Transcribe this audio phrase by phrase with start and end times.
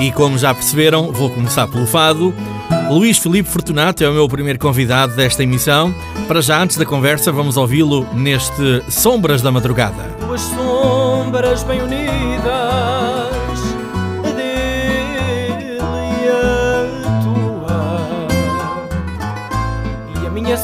[0.01, 2.33] E como já perceberam, vou começar pelo fado.
[2.89, 5.93] Luís Filipe Fortunato é o meu primeiro convidado desta emissão.
[6.27, 10.09] Para já, antes da conversa, vamos ouvi-lo neste Sombras da Madrugada.
[10.25, 12.10] Duas sombras bem unidas,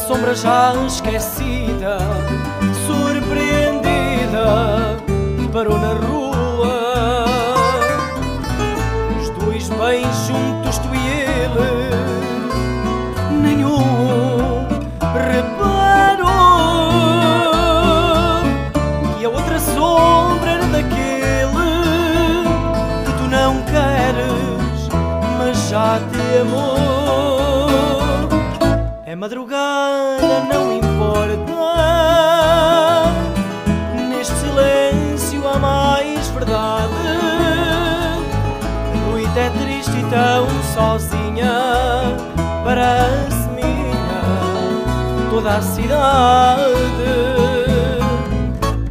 [0.08, 1.47] sombra já esquecida,
[29.08, 31.38] É madrugada, não importa.
[34.06, 36.92] Neste silêncio há mais verdade.
[39.10, 41.54] Noite é triste e tão sozinha.
[42.62, 44.20] Parece minha
[45.30, 46.68] toda a cidade.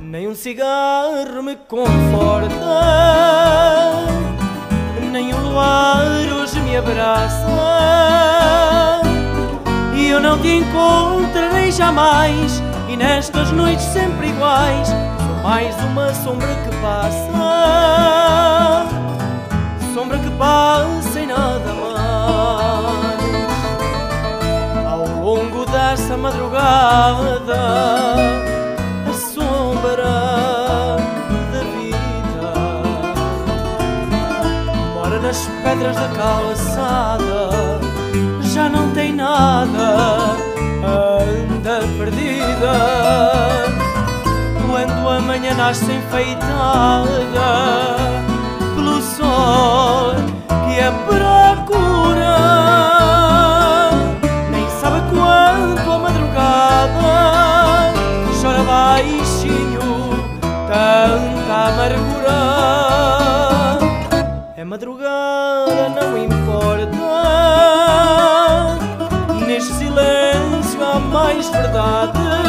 [0.01, 2.55] Nem um cigarro me conforta,
[5.11, 6.07] nem o luar
[6.41, 7.45] hoje me abraça.
[10.09, 16.75] Eu não te encontrarei jamais, e nestas noites sempre iguais, sou mais uma sombra que
[16.81, 17.27] passa,
[19.93, 21.97] sombra que passa e nada mais.
[24.87, 27.61] Ao longo dessa madrugada,
[29.07, 30.97] a sombra
[31.51, 32.53] da vida.
[34.95, 37.49] Mora nas pedras da calçada,
[38.41, 39.86] já não tem nada,
[45.57, 47.49] nasce enfeitada
[48.75, 50.13] pelo sol
[50.47, 52.37] que a procura,
[54.51, 57.91] nem sabe quanto a madrugada
[58.39, 60.23] chora baixinho
[60.67, 62.39] tanta amargura.
[64.55, 66.97] É madrugada, não importa.
[69.47, 72.46] Neste silêncio há mais verdade.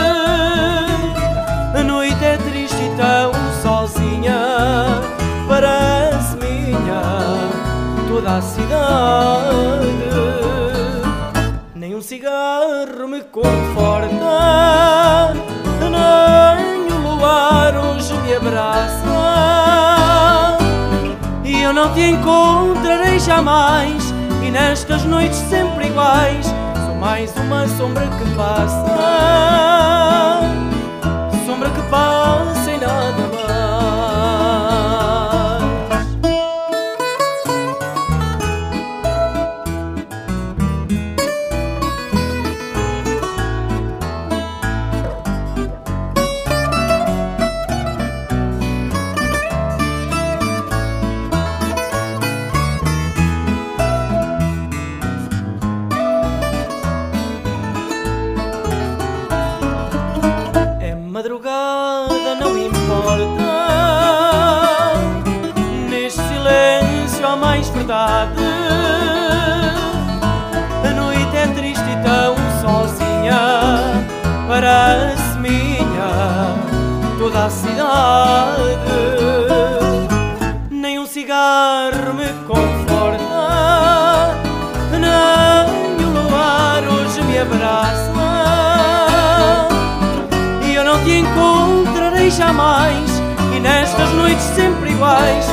[8.41, 9.88] Cidade.
[11.75, 14.15] Nem um cigarro me conforta,
[15.81, 19.09] nem o luar hoje me abraça.
[21.44, 26.47] E eu não te encontrarei jamais, e nestas noites sempre iguais,
[26.87, 28.97] sou mais uma sombra que passa,
[31.47, 32.57] sombra que passa
[77.98, 79.59] a cidade.
[80.71, 83.18] Nem um cigarro me conforta.
[84.92, 88.09] Nem o luar hoje me abraça.
[90.65, 93.10] E eu não te encontrarei jamais
[93.56, 95.47] E nestas noites sempre iguais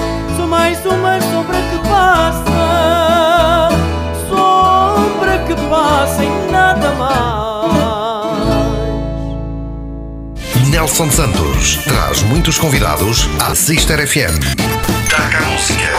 [10.85, 14.37] Nelson Santos traz muitos convidados à Sister FM.
[15.09, 15.89] Taca a música.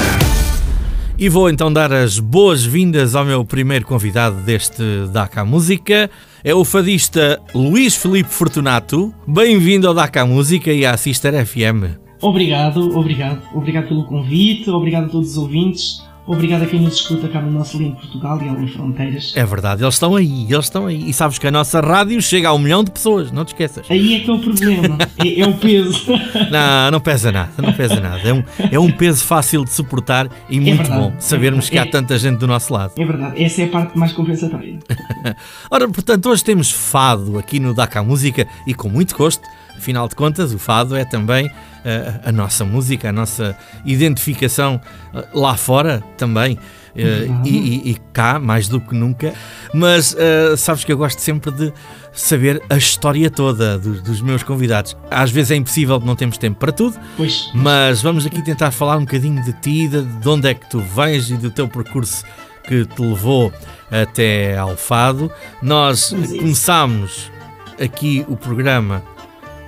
[1.19, 6.09] E vou então dar as boas-vindas ao meu primeiro convidado deste Daca Música.
[6.45, 9.13] É o fadista Luís Felipe Fortunato.
[9.27, 11.99] Bem-vindo ao Daca Música e à Sister FM.
[12.23, 13.43] Obrigado, obrigado.
[13.53, 16.01] Obrigado pelo convite, obrigado a todos os ouvintes.
[16.27, 19.33] Obrigado a quem nos escuta cá no nosso lindo Portugal e além fronteiras.
[19.37, 21.09] É verdade, eles estão aí, eles estão aí.
[21.09, 23.87] E sabes que a nossa rádio chega a um milhão de pessoas, não te esqueças.
[23.89, 26.07] Aí é que é o problema, é, é o peso.
[26.51, 28.21] Não, não pesa nada, não pesa nada.
[28.29, 31.79] É um, é um peso fácil de suportar e muito verdade, bom sabermos é que
[31.79, 32.07] há verdade.
[32.07, 32.93] tanta gente do nosso lado.
[32.97, 34.79] É verdade, essa é a parte mais compensatória.
[35.71, 39.43] Ora, portanto, hoje temos fado aqui no Daca Música e com muito gosto.
[39.77, 41.51] Afinal de contas, o fado é também
[41.85, 44.81] eh, a nossa música, a nossa identificação
[45.15, 46.59] eh, lá fora também.
[46.99, 49.35] eh, e, e- e cá, mais do que nunca.
[49.75, 51.71] Mas eh, sabes que eu gosto sempre de
[52.13, 54.97] saber a história toda dos, dos meus convidados.
[55.11, 58.97] Às vezes é impossível, não temos tempo para tudo, Pois, mas vamos aqui tentar falar
[58.97, 62.25] um bocadinho de ti, de, de onde é que tu vens e do teu percurso
[62.67, 63.53] que te levou
[63.91, 65.31] até ao fado.
[65.63, 66.39] Nós isso.
[66.39, 67.31] começámos
[67.79, 69.03] aqui o programa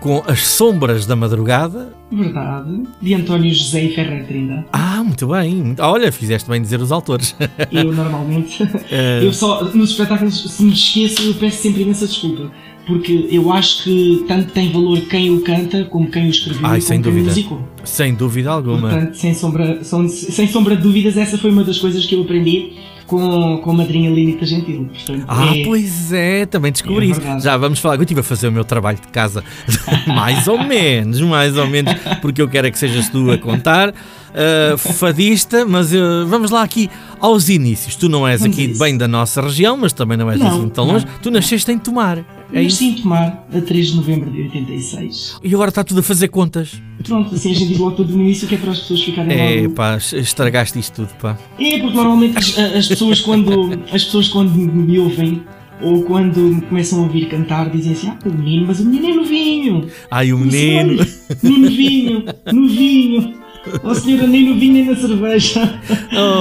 [0.01, 1.93] com As Sombras da Madrugada.
[2.11, 4.65] verdade, de António José e Ferrer Trinda.
[4.73, 5.55] Ah, muito bem.
[5.57, 7.35] muito- Olha, fizeste bem dizer os autores.
[7.71, 9.21] Eu normalmente, É.
[9.25, 12.51] eu só, nos espetáculos, se me esqueço, eu peço sempre imensa desculpa.
[12.87, 16.81] Porque eu acho que tanto tem valor quem o canta como quem o escreveu Ai,
[16.81, 17.29] sem como quem o dúvida.
[17.37, 17.69] musicou.
[17.85, 18.81] Sem dúvida alguma.
[18.89, 22.23] Portanto, sem sombra, som- sem sombra de dúvidas, essa foi uma das coisas que eu
[22.23, 22.73] aprendi
[23.09, 24.89] com, com a madrinha Línita Gentil.
[24.93, 27.41] Portanto, Ah, é- pois é, também descobri É isso.
[27.41, 27.97] Já vamos falar.
[27.97, 29.43] Eu estive a fazer o meu trabalho de casa,
[30.07, 33.93] mais ou menos, mais ou menos, porque eu quero é que sejas tu a contar.
[34.29, 36.89] Uh, fadista, mas uh, vamos lá aqui
[37.19, 37.97] aos inícios.
[37.97, 40.69] Tu não és Vamos aqui bem da nossa região, mas também não és Não, assim
[40.69, 40.93] tão não.
[40.93, 41.07] longe.
[41.23, 42.19] Tu nasceste em Tomar.
[42.53, 42.63] É?
[42.63, 45.37] Nasci em Tomar, a 3 de novembro de 86.
[45.43, 46.81] E agora está tudo a fazer contas.
[47.05, 49.39] Pronto, assim a gente diz logo tudo no início que é para as pessoas ficarem
[49.39, 49.75] É, logo...
[49.75, 51.39] pá, estragaste isto tudo, pá.
[51.59, 55.43] É, porque normalmente as, as pessoas quando as pessoas quando me ouvem
[55.81, 59.09] ou quando me começam a ouvir cantar dizem assim, ah, o menino, mas o menino
[59.09, 59.87] é novinho.
[60.11, 61.05] Ai, o menino.
[61.43, 63.35] No novinho, novinho.
[63.83, 65.81] Oh senhora, nem novinho nem na cerveja.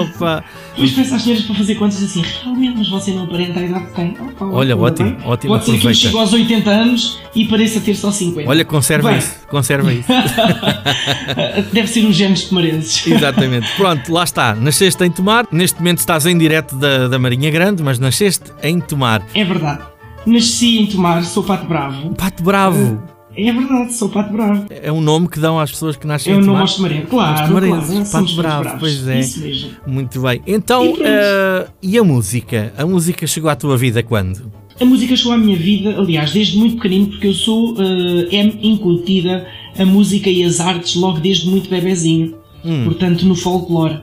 [0.01, 0.43] Opa.
[0.71, 3.85] Depois peço às senhoras para fazer contas assim, realmente, mas você não aparenta a idade
[3.87, 4.15] que tem.
[4.19, 5.27] Opa, Olha, ótimo, bem.
[5.27, 8.49] ótimo, Pode ser que chegue aos 80 anos e pareça ter só 50.
[8.49, 9.17] Olha, conserva Bem.
[9.17, 10.07] isso, conserva isso.
[11.73, 13.07] Deve ser os genes tomarenses.
[13.07, 13.67] Exatamente.
[13.75, 14.55] Pronto, lá está.
[14.55, 15.47] Nasceste em Tomar.
[15.51, 19.21] Neste momento estás em direto da, da Marinha Grande, mas nasceste em Tomar.
[19.33, 19.81] É verdade.
[20.25, 22.13] Nasci em Tomar, sou pato bravo.
[22.15, 23.01] Pato Bravo.
[23.37, 24.65] É verdade, sou pato bravo.
[24.69, 26.61] É um nome que dão às pessoas que nascem Eu em não Tomar.
[26.61, 27.01] gosto de maré.
[27.01, 27.69] Claro, claro.
[27.69, 28.79] pato todos bravo, bravos.
[28.79, 29.19] pois é.
[29.19, 29.69] Isso mesmo.
[29.85, 30.41] Muito bem.
[30.47, 32.73] Então, E eh, e a música?
[32.77, 34.51] A música chegou à tua vida quando?
[34.81, 38.41] A música chegou à minha vida, aliás, desde muito pequenino, porque eu sou eh, é
[38.61, 39.47] incutida
[39.77, 42.35] a música e as artes logo desde muito bebezinho.
[42.65, 42.85] Hum.
[42.85, 43.99] Portanto, no folclore.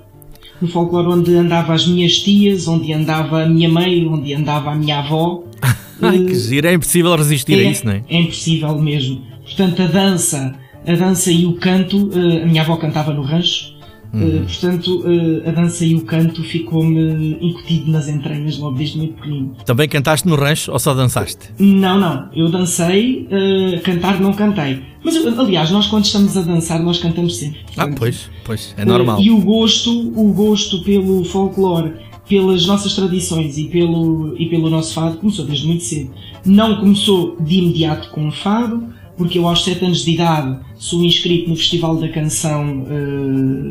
[0.61, 4.75] No folclore onde andava as minhas tias, onde andava a minha mãe, onde andava a
[4.77, 5.43] minha avó.
[6.03, 6.67] Ai, Eh, que giro.
[6.67, 8.03] É impossível resistir a isso, não é?
[8.09, 9.23] É impossível mesmo.
[9.45, 10.55] Portanto, a dança,
[10.87, 13.75] a dança e o canto, eh, a minha avó cantava no rancho,
[14.13, 14.45] eh, Uhum.
[14.45, 15.05] portanto,
[15.45, 19.57] eh, a dança e o canto ficou-me incutido nas entranhas logo desde muito pequenino.
[19.67, 21.51] Também cantaste no rancho ou só dançaste?
[21.59, 24.81] Não, não, eu dancei, eh, cantar não cantei.
[25.05, 27.59] Mas, eh, aliás, nós quando estamos a dançar, nós cantamos sempre.
[27.77, 28.75] Ah, Portanto, pois, pois.
[28.79, 29.21] É normal.
[29.21, 31.93] e o gosto, o gosto pelo folclore,
[32.29, 36.11] pelas nossas tradições e pelo, e pelo nosso fado começou desde muito cedo.
[36.45, 41.03] Não começou de imediato com o fado, porque eu aos 7 anos de idade sou
[41.05, 42.85] inscrito no Festival da Canção,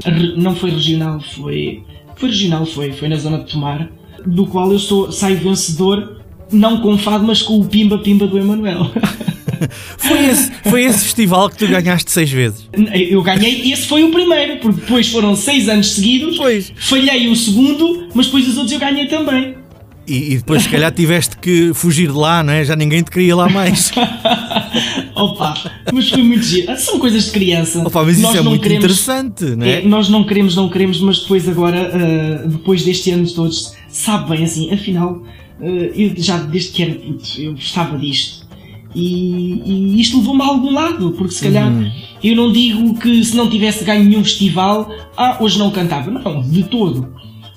[0.05, 1.83] re- não foi regional, foi,
[2.15, 3.91] foi regional, foi, foi na zona de Tomar,
[4.25, 6.12] do qual eu sou, saio vencedor,
[6.53, 8.91] não com fado, mas com o Pimba Pimba do Emanuel.
[9.97, 12.67] Foi esse, foi esse festival que tu ganhaste seis vezes.
[13.09, 16.73] Eu ganhei, esse foi o primeiro, porque depois foram seis anos seguidos, Pois.
[16.75, 19.55] falhei o segundo, mas depois os outros eu ganhei também.
[20.05, 22.65] E, e depois, se calhar, tiveste que fugir de lá, não é?
[22.65, 23.89] Já ninguém te queria lá mais.
[25.15, 25.53] Opa,
[25.93, 26.69] mas foi muito giro.
[26.71, 27.79] Ah, São coisas de criança.
[27.87, 29.81] Opa, mas isso Nós é não muito queremos- interessante, não É, é?
[29.83, 34.43] nós não queremos, não queremos, mas depois agora, ah, depois destes anos todos, sabe bem
[34.43, 35.23] assim, afinal,
[35.65, 38.43] eu já desde que era puto, eu gostava disto.
[38.95, 41.89] E, e isto levou-me a algum lado, porque se calhar Uhum.
[42.23, 46.11] eu não digo que se não tivesse ganho nenhum festival, ah, hoje não cantava.
[46.11, 47.07] Não, de todo.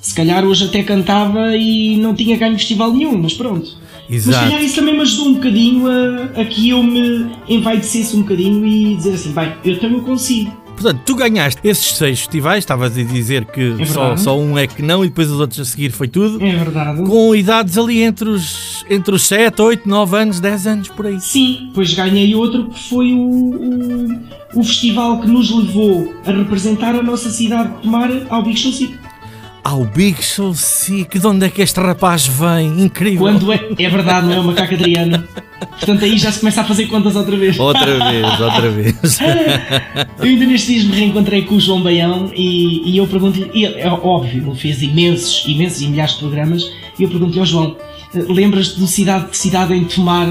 [0.01, 3.69] Se calhar hoje até cantava e não tinha ganho festival nenhum, mas pronto.
[4.09, 4.45] Mas se Exato.
[4.47, 8.65] calhar isso também me ajudou um bocadinho a, a que eu me envaidecesse um bocadinho
[8.65, 10.51] e dizer assim, bem, eu também consigo.
[10.77, 14.67] Portanto, tu ganhaste esses seis festivais, estavas a dizer que É só, só um é
[14.67, 16.43] que não e depois os outros a seguir foi tudo.
[16.45, 17.03] É verdade.
[17.03, 21.21] Com idades ali entre os, entre os 7, 8, 9 anos, 10 anos por aí.
[21.21, 26.95] Sim, depois ganhei outro que foi o, o, o festival que nos levou a representar
[26.95, 29.06] a nossa cidade de Tomar ao Big Show City.
[29.67, 32.85] Ao Big Show Sick, de onde é que este rapaz vem?
[32.85, 33.19] Incrível.
[33.19, 35.25] Quando é, é verdade, não é o macaco Adriano.
[35.59, 37.59] Portanto, aí já se começa a fazer contas outra vez.
[37.59, 39.19] Outra vez, outra vez.
[40.21, 43.89] Eu ainda nestes dias me reencontrei com o João Baião e, e eu pergunto-lhe, é
[43.89, 46.63] óbvio, ele fez imensos, imensos e milhares de programas,
[46.97, 47.77] e eu pergunto-lhe ao João,
[48.15, 50.29] eh, lembras-te do Cidade de Cidade em Tomar?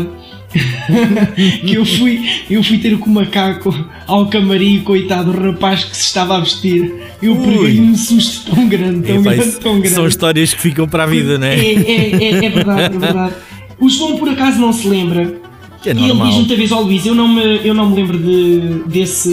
[1.65, 3.73] que eu fui, eu fui ter com o macaco
[4.07, 6.93] ao camarim, coitado, o rapaz que se estava a vestir.
[7.21, 9.95] Eu peguei um susto tão grande, tão grande, tão grande.
[9.95, 11.73] São histórias que ficam para a vida, não É, é?
[11.73, 13.35] é, é, é verdade, é verdade.
[13.77, 15.35] O João por acaso não se lembra.
[15.85, 17.95] Que é E ele diz muitas vezes ao Luís, eu não me, eu não me
[17.95, 19.29] lembro de, desse,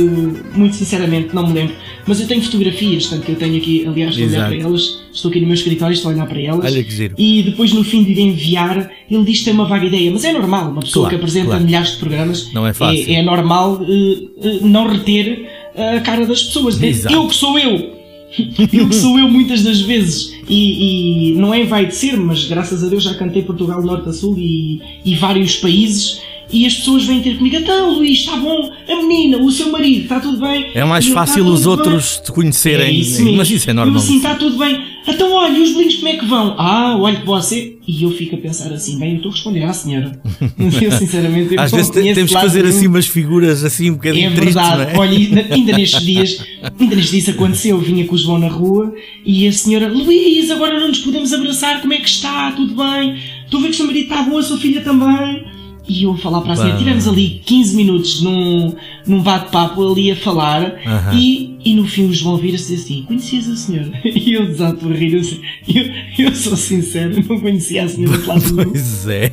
[0.54, 1.74] muito sinceramente, não me lembro.
[2.06, 5.02] Mas eu tenho fotografias, tanto que eu tenho aqui, aliás, estou a olhar para elas,
[5.14, 6.64] estou aqui no meu escritório, estou a olhar para elas.
[6.64, 7.14] Olha que giro.
[7.16, 10.32] E depois no fim de enviar, ele diz que tem uma vaga ideia, mas é
[10.34, 11.64] normal, uma pessoa Claro, que apresenta claro.
[11.64, 13.14] milhares de programas, Não é fácil.
[13.14, 15.48] é, normal eh, eh, não reter
[15.96, 16.82] a cara das pessoas.
[16.82, 17.14] Exato.
[17.14, 18.02] Eu que sou eu!
[18.72, 22.46] eu que sou eu muitas das vezes e, e não é vai de ser, mas
[22.46, 26.20] graças a Deus já cantei Portugal norte a sul e, e vários países
[26.52, 30.02] e as pessoas vêm ter comigo, então Luís, está bom, a menina, o seu marido,
[30.02, 30.66] está tudo bem.
[30.74, 33.36] É mais eu, "Tá fácil tudo os bem." outros te conhecerem, É isso mesmo.
[33.38, 33.96] mas isso é Eu normal.
[34.02, 34.92] assim, está tudo bem.
[35.08, 36.54] Então olha, os bolinhos como é que vão?
[36.58, 37.76] Ah, olha você.
[37.88, 40.20] E eu fico a pensar assim, bem, eu estou a responder à senhora.
[40.80, 44.34] eu sinceramente eu Às vezes temos que fazer assim umas figuras assim um bocadinho É
[44.34, 44.76] tristes, verdade.
[44.84, 44.98] não é?
[44.98, 46.44] Olha, ainda, ainda nestes dias,
[46.78, 48.94] ainda nestes dias aconteceu, eu vinha com o João na rua
[49.26, 52.52] e a senhora, Luís, agora não nos podemos abraçar, como é que está?
[52.52, 53.16] Tudo bem?
[53.44, 55.44] Estou a ver que o seu marido está bom, a sua filha também.
[55.88, 58.72] E eu a falar para a senhora, tivemos ali 15 minutos num,
[59.06, 60.76] num bate-papo ali a falar
[61.12, 63.90] e, e no fim o João vira-se e diz assim, conhecias a senhora?
[64.04, 68.42] E eu desato a rir, eu, eu, sou sincero, não conhecia a senhora de lado
[68.54, 68.70] nenhum.
[68.70, 69.32] Pois é.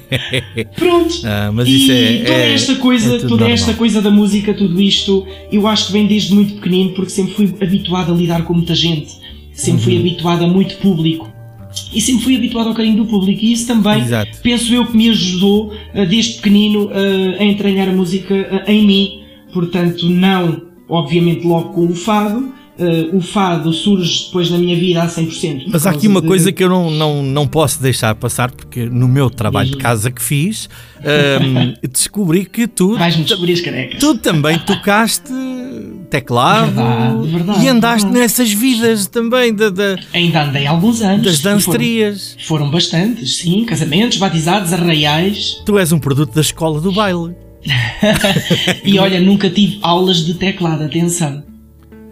[0.75, 1.15] Pronto.
[1.23, 3.49] Ah, mas e isso é- toda é- esta coisa, é toda normal.
[3.51, 7.33] esta coisa da música, tudo isto, eu acho que vem desde muito pequenino porque sempre
[7.35, 9.11] fui habituado a lidar com muita gente,
[9.53, 9.83] sempre Uhum.
[9.85, 11.29] fui habituado a muito público.
[11.93, 14.39] E sempre fui habituado ao carinho do público e isso também Exato.
[14.41, 18.85] penso eu que me ajudou ah, desde pequenino ah, a entranhar a música ah, em
[18.85, 19.23] mim.
[19.53, 22.53] Portanto, não, obviamente, logo com o fado.
[22.79, 25.63] Ah, o fado surge depois na minha vida a 100%.
[25.65, 28.49] por Mas há aqui uma de- coisa que eu não, não, não posso deixar passar,
[28.51, 30.69] porque no meu trabalho de casa que fiz,
[30.99, 33.99] ahm, descobri que tu, Vais-me descobrir as carecas.
[33.99, 35.29] tu também tocaste
[36.09, 38.19] teclado Verdade, verdade, e andaste verdade.
[38.21, 41.25] nessas vidas também da, da- Ainda andei alguns anos.
[41.25, 42.35] das Foram- danceterias.
[42.47, 43.65] Foram bastantes, sim.
[43.65, 45.61] Casamentos, batizados, arraiais.
[45.65, 47.35] Tu és um produto da escola do baile.
[48.83, 51.43] E olha, nunca tive aulas de teclado, atenção.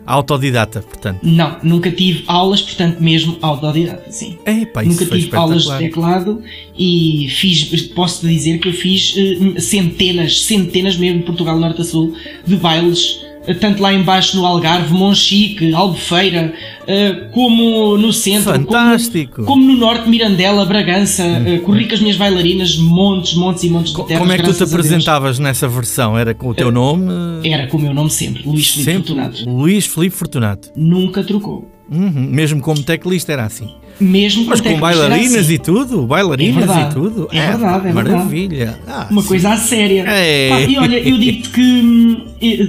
[0.08, 1.20] Autodidata, portanto.
[1.22, 4.38] Não, nunca tive aulas, portanto, mesmo autodidata, sim.
[4.48, 6.42] Isso nunca tive aulas de teclado
[6.78, 11.84] e fiz, posso dizer que eu fiz eh, centenas, centenas mesmo de Portugal Norte a
[11.84, 13.20] Sul de bailes,
[13.56, 16.54] tanto lá embaixo no Algarve, Monchique, Albufeira,
[16.88, 19.36] eh, como no centro, Fantástico.
[19.44, 23.70] Como, como no norte, Mirandela, Bragança, eh, corri com as minhas bailarinas, montes, montes e
[23.70, 24.20] montes de terras.
[24.20, 26.18] Como é que tu te apresentavas nessa versão?
[26.18, 27.08] Era com o teu nome?
[27.44, 29.50] Era com o meu nome sempre, Luís Filipe Fortunato.
[29.50, 30.70] Luís Filipe Fortunato.
[30.75, 31.70] Nunca trocou.
[31.89, 33.70] Uhum, Mesmo como teclista era assim.
[34.00, 35.54] Mesmo Mas com era bailarinas assim.
[35.54, 36.04] e tudo?
[36.06, 36.92] Bailarinas É verdade.
[36.92, 37.27] e tudo?
[37.32, 38.80] É verdade, é Maravilha.
[38.88, 39.27] Ah, Uma sim.
[39.27, 40.06] coisa a séria.
[40.08, 40.50] Ei.
[40.50, 42.25] Pá, e olha, eu digo-te que hum,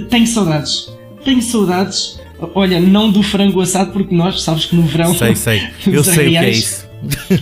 [0.09, 0.91] tenho saudades.
[1.23, 2.19] Tenho saudades.
[2.55, 5.13] Olha, não do frango assado, porque nós, sabes que no verão.
[5.13, 5.61] Sei, sei.
[5.85, 6.87] Eu sei o que é isso.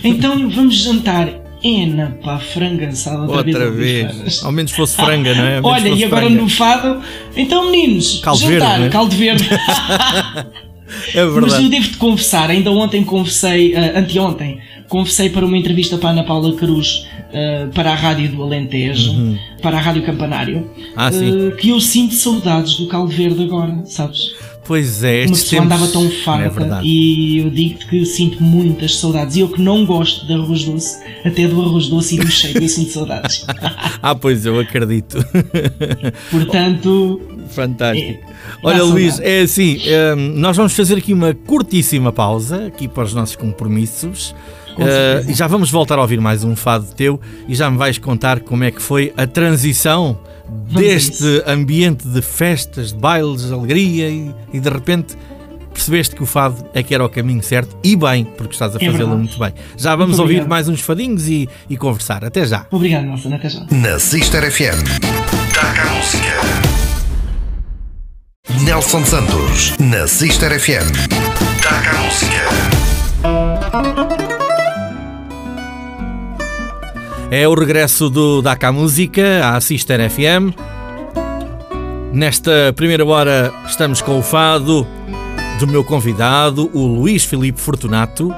[0.04, 1.28] Então vamos jantar.
[1.62, 4.14] Ena, pá, frango assado outra, Outra vez.
[4.16, 4.44] vez.
[4.44, 5.60] Ao menos fosse franga, não é?
[5.62, 6.40] Olha, e agora franga.
[6.42, 7.00] no fado.
[7.36, 8.88] Então, meninos, Caldo jantar, verde, né?
[8.90, 9.48] caldo verde.
[11.14, 11.68] É Mas eu verdade.
[11.68, 16.54] devo-te confessar, ainda ontem confessei, ah, anteontem, confessei para uma entrevista para a Ana Paula
[16.54, 19.12] Cruz, ah, para a Rádio do Alentejo,
[19.62, 20.68] para a Rádio Campanário, Uhum.
[20.96, 24.34] Ah, ah, que eu sinto saudades do caldo verde agora, sabes?
[24.64, 25.76] Pois é, Uma pessoa tempos...
[25.76, 26.86] andava tão É farta verdade.
[26.86, 29.34] e eu digo-te que sinto muitas saudades.
[29.36, 32.62] E eu que não gosto de arroz doce, até do arroz doce e do cheiro,
[32.62, 33.46] eu sinto saudades.
[34.02, 35.16] Ah, pois eu acredito.
[36.30, 38.20] Portanto, Fantástico.
[38.22, 39.32] É, Olha, Luís, saudade.
[39.34, 39.78] é assim,
[40.16, 44.34] hum, nós vamos fazer aqui uma curtíssima pausa, aqui para os nossos compromissos.
[44.78, 47.98] Uh, e já vamos voltar a ouvir mais um fado teu e já me vais
[47.98, 50.18] contar como é que foi a transição
[50.70, 55.16] deste ambiente de festas, de bailes, de alegria e, e de repente
[55.74, 58.78] percebeste que o fado é que era o caminho certo e bem, porque estás a
[58.80, 59.52] É fazê-lo muito bem.
[59.76, 60.48] Já vamos Muito ouvir obrigado.
[60.50, 62.24] mais uns fadinhos e, e conversar.
[62.24, 62.66] Até já.
[62.70, 63.34] Obrigado, Nelson.
[63.34, 63.64] Até já.
[63.70, 64.82] Na Sister FM.
[65.54, 66.28] Taca a música.
[68.64, 69.74] Nelson Santos.
[69.78, 70.90] Na Sister FM.
[71.62, 72.48] Taca a música.
[77.30, 80.56] É o regresso do Daca Música à Sister FM.
[82.10, 84.86] Nesta primeira hora estamos com o fado
[85.60, 88.34] do meu convidado, o Luís Filipe Fortunato.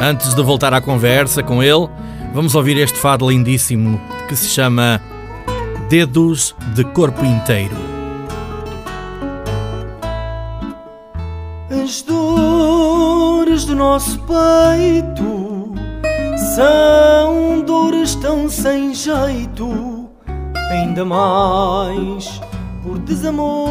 [0.00, 1.88] Antes de voltar à conversa com ele,
[2.32, 5.02] vamos ouvir este fado lindíssimo que se chama
[5.88, 7.74] Dedos de Corpo Inteiro.
[11.68, 15.55] As dores do nosso peito
[16.56, 20.08] são dores tão sem jeito,
[20.70, 22.40] ainda mais
[22.82, 23.66] por desamor.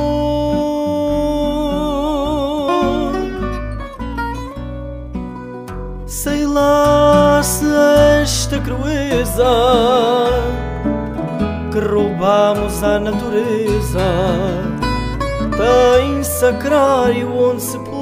[6.05, 7.65] Sei lá se
[8.21, 9.43] esta crueza
[11.71, 13.99] que roubamos à natureza
[15.57, 17.94] tem sacrário onde se pôr.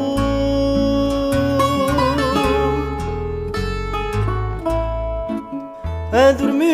[6.15, 6.69] A dormir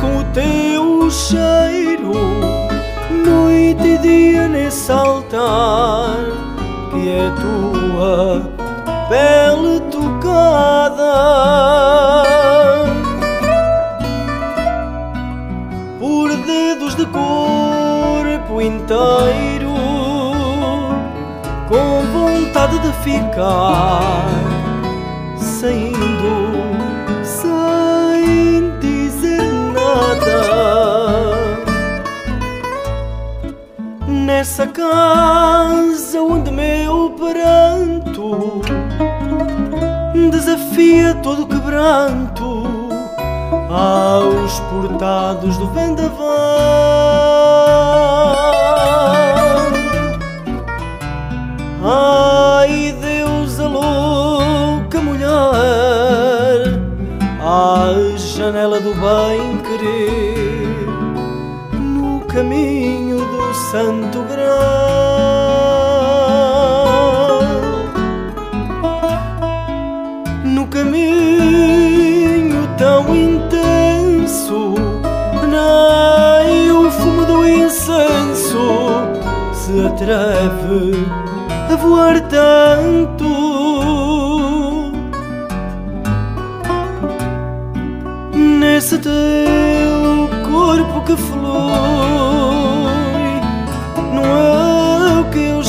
[0.00, 2.14] com o teu cheiro,
[3.24, 6.16] noite e dia nesse altar,
[6.90, 8.50] que é tua
[9.08, 11.14] pele tocada.
[16.00, 19.76] Por dedos de corpo inteiro,
[21.68, 24.26] com vontade de ficar,
[25.38, 26.56] saindo
[34.46, 38.62] Nessa casa onde meu pranto
[40.30, 42.64] desafia todo quebranto
[43.68, 46.16] aos portados do vendaval.
[51.82, 55.28] Ai, Deus, a louca mulher,
[57.40, 60.86] à janela do bem querer,
[61.72, 63.05] no caminho
[63.76, 64.46] Santo Grau
[70.44, 74.76] no caminho tão intenso,
[75.52, 78.66] nem o fumo do incenso
[79.52, 80.94] se atreve
[81.70, 83.28] a voar tanto.
[88.34, 92.35] Nesse teu corpo que flui,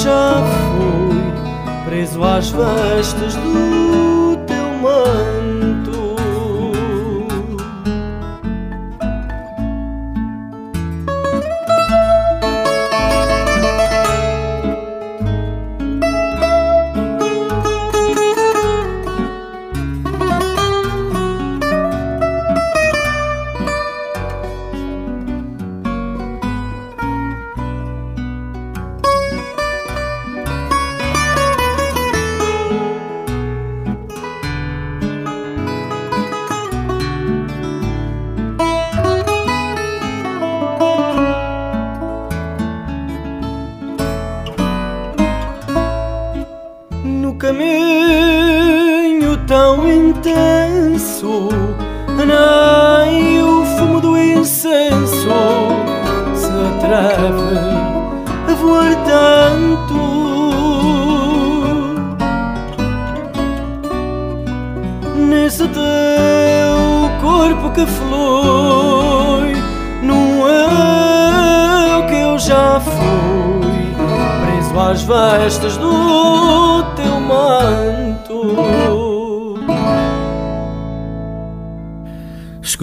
[0.07, 0.41] já
[0.71, 5.36] fui preso às vestes do teu manto.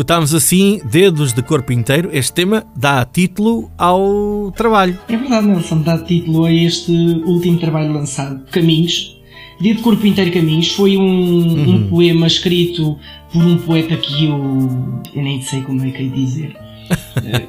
[0.04, 2.10] Escutámos assim Dedos de Corpo Inteiro.
[2.12, 4.98] Este tema dá título ao trabalho.
[5.08, 6.92] É verdade, Nelson, dá título a este
[7.24, 9.18] último trabalho lançado, Caminhos.
[9.58, 12.98] Dia de Corpo Inteiro Caminhos foi um, um poema escrito
[13.32, 14.92] por um poeta que eu.
[15.14, 16.54] eu nem sei como é que é dizer.
[17.24, 17.46] Eh,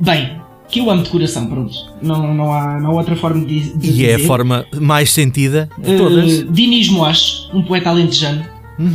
[0.00, 0.36] Bem,
[0.68, 1.74] que eu amo de coração, pronto.
[2.00, 4.10] Não, não, há, não há outra forma de, de E dizer.
[4.10, 6.42] é a forma mais sentida de todas.
[6.42, 8.44] Uh, Dinis Moaches, um poeta alentejano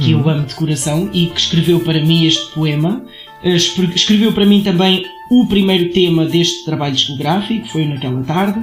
[0.01, 3.03] que eu amo de coração e que escreveu para mim este poema.
[3.43, 8.59] Espre- escreveu para mim também o primeiro tema deste trabalho discográfico, foi naquela tarde.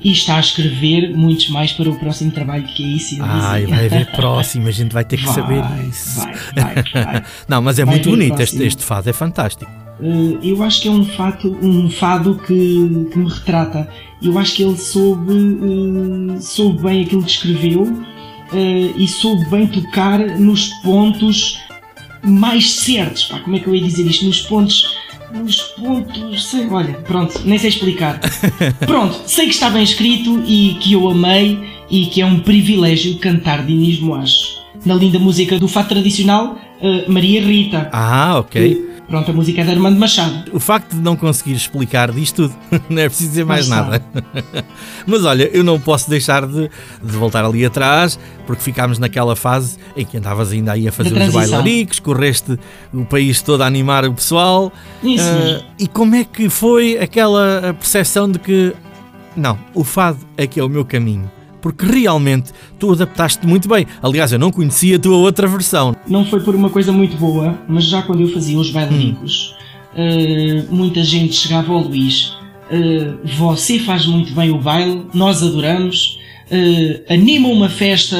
[0.00, 3.16] e está a escrever muitos mais para o próximo trabalho que é isso.
[3.20, 6.20] Ai, vai haver próximo, a gente vai ter que Vai, saber isso.
[6.20, 7.24] vai, vai.
[7.48, 9.68] Não, mas é Vai muito bonito, este, este fado é fantástico.
[10.00, 13.88] Eh, eu acho que é um fado, um fado que, que me retrata.
[14.22, 18.00] Eu acho que ele soube, eh, soube bem aquilo que escreveu
[18.52, 21.58] eh, e soube bem tocar nos pontos
[22.22, 23.24] mais certos.
[23.24, 24.26] Pá, como é que eu ia dizer isto?
[24.26, 24.96] Nos pontos.
[25.32, 26.46] Nos pontos.
[26.46, 28.18] Sei, olha, pronto, nem sei explicar.
[28.80, 31.58] Pronto, sei que está bem escrito e que eu amei
[31.90, 34.58] e que é um privilégio cantar de Inês Moacho.
[34.86, 37.90] Na linda música do fado tradicional, eh, Maria Rita.
[37.92, 38.87] Ah, ok.
[39.08, 40.50] Pronto, a música é de Armando Machado.
[40.52, 42.54] O facto de não conseguir explicar diz tudo,
[42.90, 44.04] não é preciso dizer mais Lá nada.
[45.06, 46.68] Mas olha, eu não posso deixar de,
[47.02, 51.14] de voltar ali atrás, porque ficámos naquela fase em que andavas ainda aí a fazer
[51.14, 52.58] Da os bailaricos, correste
[52.92, 54.70] o país todo a animar o pessoal.
[55.02, 55.64] Isso mesmo.
[55.78, 58.74] e como é que foi aquela percepção de que
[59.34, 61.30] não, o fado é que é o meu caminho?
[61.60, 63.86] Porque realmente tu adaptaste muito bem.
[64.02, 65.94] Aliás, eu não conhecia a tua outra versão.
[66.06, 69.54] Não foi por uma coisa muito boa, mas já quando eu fazia os bailaricos,
[69.96, 72.36] eh, muita gente chegava ao Luís.
[72.70, 76.18] eh, você faz muito bem o baile, nós adoramos,
[76.50, 78.16] eh, anima uma festa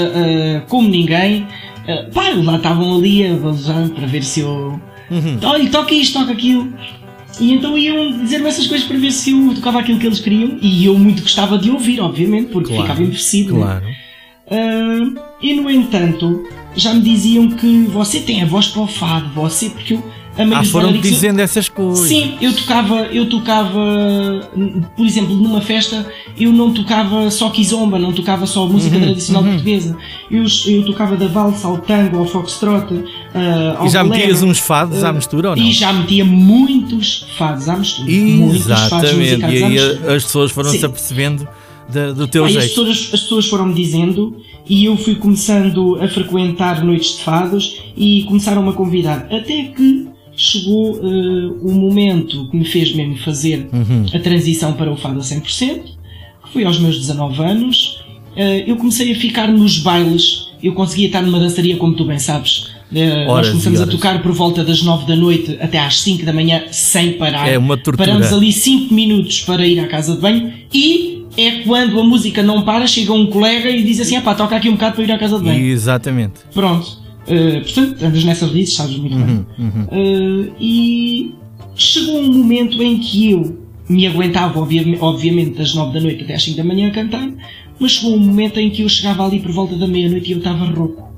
[0.68, 1.46] como ninguém.
[1.87, 4.81] Eh, pá, lá estavam ali a balizar para ver se eu.
[5.42, 6.72] Olha, toca isto, toca aquilo.
[7.40, 10.59] E então iam dizer-me essas coisas para ver se eu tocava aquilo que eles queriam.
[10.61, 13.55] E eu muito gostava de ouvir, obviamente, porque Claro, ficava envelhecido.
[13.55, 13.61] né?
[13.61, 13.87] Claro.
[14.51, 19.29] Ah, e no entanto, já me diziam que você tem a voz para o fado,
[19.35, 20.03] você, porque eu
[20.38, 22.07] a Ah, foram eu- dizendo essas coisas.
[22.09, 24.48] Sim, eu tocava, eu tocava,
[24.96, 26.07] por exemplo, numa festa,
[26.38, 29.96] eu não tocava só kizomba, não tocava só música Uhum, tradicional portuguesa.
[30.31, 32.87] Eu, eu tocava da valsa ao tango, ao foxtrot,
[33.35, 34.20] ah, ao E já bolero.
[34.22, 35.62] metias uns fados à Ah, mistura ou não?
[35.62, 38.11] E já metia muitos fados à mistura.
[38.11, 39.40] Muitos fados Exatamente.
[39.40, 39.79] E à aí
[40.16, 41.48] as pessoas foram-se apercebendo
[41.92, 42.68] da- do teu Ah, e as jeito.
[42.85, 44.37] pessoas, as pessoas foram-me dizendo
[44.68, 49.27] e eu fui começando a frequentar noites de fados e começaram-me a convidar.
[49.33, 50.07] Até que
[50.38, 54.07] chegou eh, o momento que me fez mesmo fazer Uhum.
[54.14, 55.42] a transição para o fado a 100%,
[56.44, 58.05] que foi aos meus 19 anos.
[58.37, 60.46] Eh, eu comecei a ficar nos bailes.
[60.62, 62.70] Eu conseguia estar numa dançaria, como tu bem sabes.
[63.27, 66.33] Horas nós começamos a tocar por volta das 9 da noite até às 5 da
[66.33, 67.46] manhã, sem parar.
[67.48, 68.07] É uma tortura.
[68.09, 72.42] Paramos ali 5 minutos para ir à casa de banho e é quando a música
[72.42, 75.05] não para, chega um colega e diz assim: ah pá, toca aqui um bocado para
[75.05, 75.66] ir à casa de banho.
[75.66, 76.40] Exatamente.
[76.55, 77.08] Pronto.
[77.31, 80.47] Uh, portanto, andas nessas releases, sabes muito Uhum, bem.
[80.49, 81.35] Uh, e
[81.77, 86.35] chegou um momento em que eu me aguentava, obvia- obviamente, das 9 da noite até
[86.35, 87.29] às 5 da manhã a cantar,
[87.79, 90.38] mas chegou um momento em que eu chegava ali por volta da meia-noite e eu
[90.38, 91.09] estava rouco.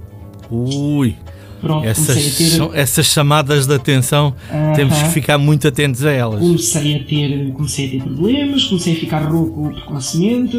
[0.50, 1.14] Ui,
[1.60, 2.78] Pronto, essas, comecei a ter.
[2.78, 4.34] essas chamadas de atenção
[4.74, 6.40] temos que ficar muito atentos a elas.
[6.40, 10.56] comecei a ter comecei a ter problemas comecei a ficar rouco precocemente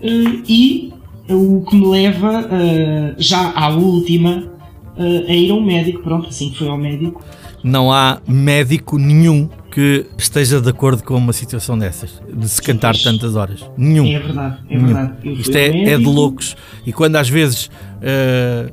[0.00, 0.08] eh,
[0.48, 0.92] e
[1.28, 4.57] o que me leva eh, já à última eh,
[5.02, 7.22] a ir a um médico pronto assim que foi ao médico
[7.62, 12.96] Não há médico nenhum que esteja de acordo com uma situação dessas, de se cantar
[12.96, 13.64] tantas horas.
[13.76, 14.06] Nenhum.
[14.06, 14.86] é verdade é Nenhum.
[14.86, 16.56] verdade Isto é, é de loucos.
[16.86, 17.70] E quando às vezes
[18.02, 18.72] eh,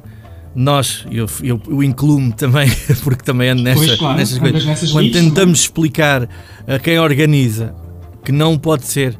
[0.56, 2.70] nós, eu, eu, eu incluo-me também,
[3.04, 6.30] porque também ando nessa, Pois, claro, nessas coisas, quando listas, tentamos explicar
[6.66, 7.76] a quem organiza
[8.24, 9.18] que não pode ser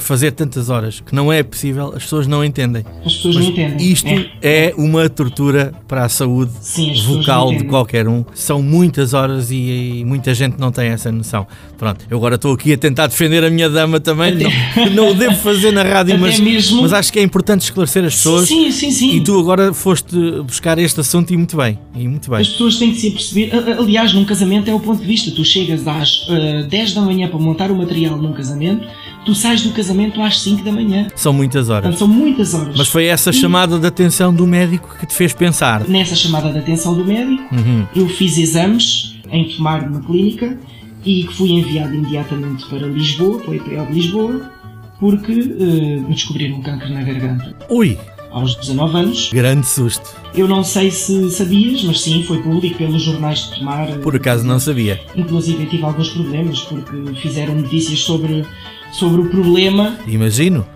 [0.00, 2.84] fazer tantas horas, que não é possível, as pessoas não entendem.
[3.04, 4.30] as pessoas Mas não entendem Isto é.
[4.68, 8.24] é uma tortura para a saúde Sim, vocal de qualquer um.
[8.34, 11.46] São muitas horas e, e muita gente não tem essa noção.
[11.78, 14.34] Pronto, eu agora estou aqui a tentar defender a minha dama também.
[14.34, 18.04] Não, não o devo fazer na rádio, mas, mesmo- mas acho que é importante esclarecer
[18.04, 18.48] as pessoas.
[18.48, 21.78] sim sim sim E tu agora foste buscar este assunto e muito bem.
[21.94, 22.40] E muito bem.
[22.40, 25.30] As pessoas têm que se a- Aliás, num casamento é o ponto de vista.
[25.30, 28.86] Tu chegas às eh, 10 da manhã para montar o material num casamento,
[29.26, 31.08] tu sais do casamento às 5 da manhã.
[31.14, 31.82] São muitas horas.
[31.82, 32.74] Portanto, são muitas horas.
[32.76, 35.86] Mas foi essa chamada de atenção do médico que te fez pensar.
[35.88, 37.84] Nessa chamada de atenção do médico, Uhum.
[37.94, 40.56] eu fiz exames em Tomar, numa clínica,
[41.04, 44.50] e que fui enviado imediatamente para Lisboa, para o IPL de Lisboa,
[44.98, 47.54] porque eh, me descobriram um câncer na garganta.
[47.68, 47.98] Ui,
[48.30, 49.30] Aos 19 anos.
[49.32, 50.10] grande susto.
[50.34, 53.86] Eu não sei se sabias, mas sim, foi público pelos jornais de Tomar.
[53.98, 55.00] Por acaso não sabia.
[55.16, 58.44] Inclusive eu tive alguns problemas, porque fizeram notícias sobre,
[58.92, 59.96] sobre o problema.
[60.06, 60.66] Imagino.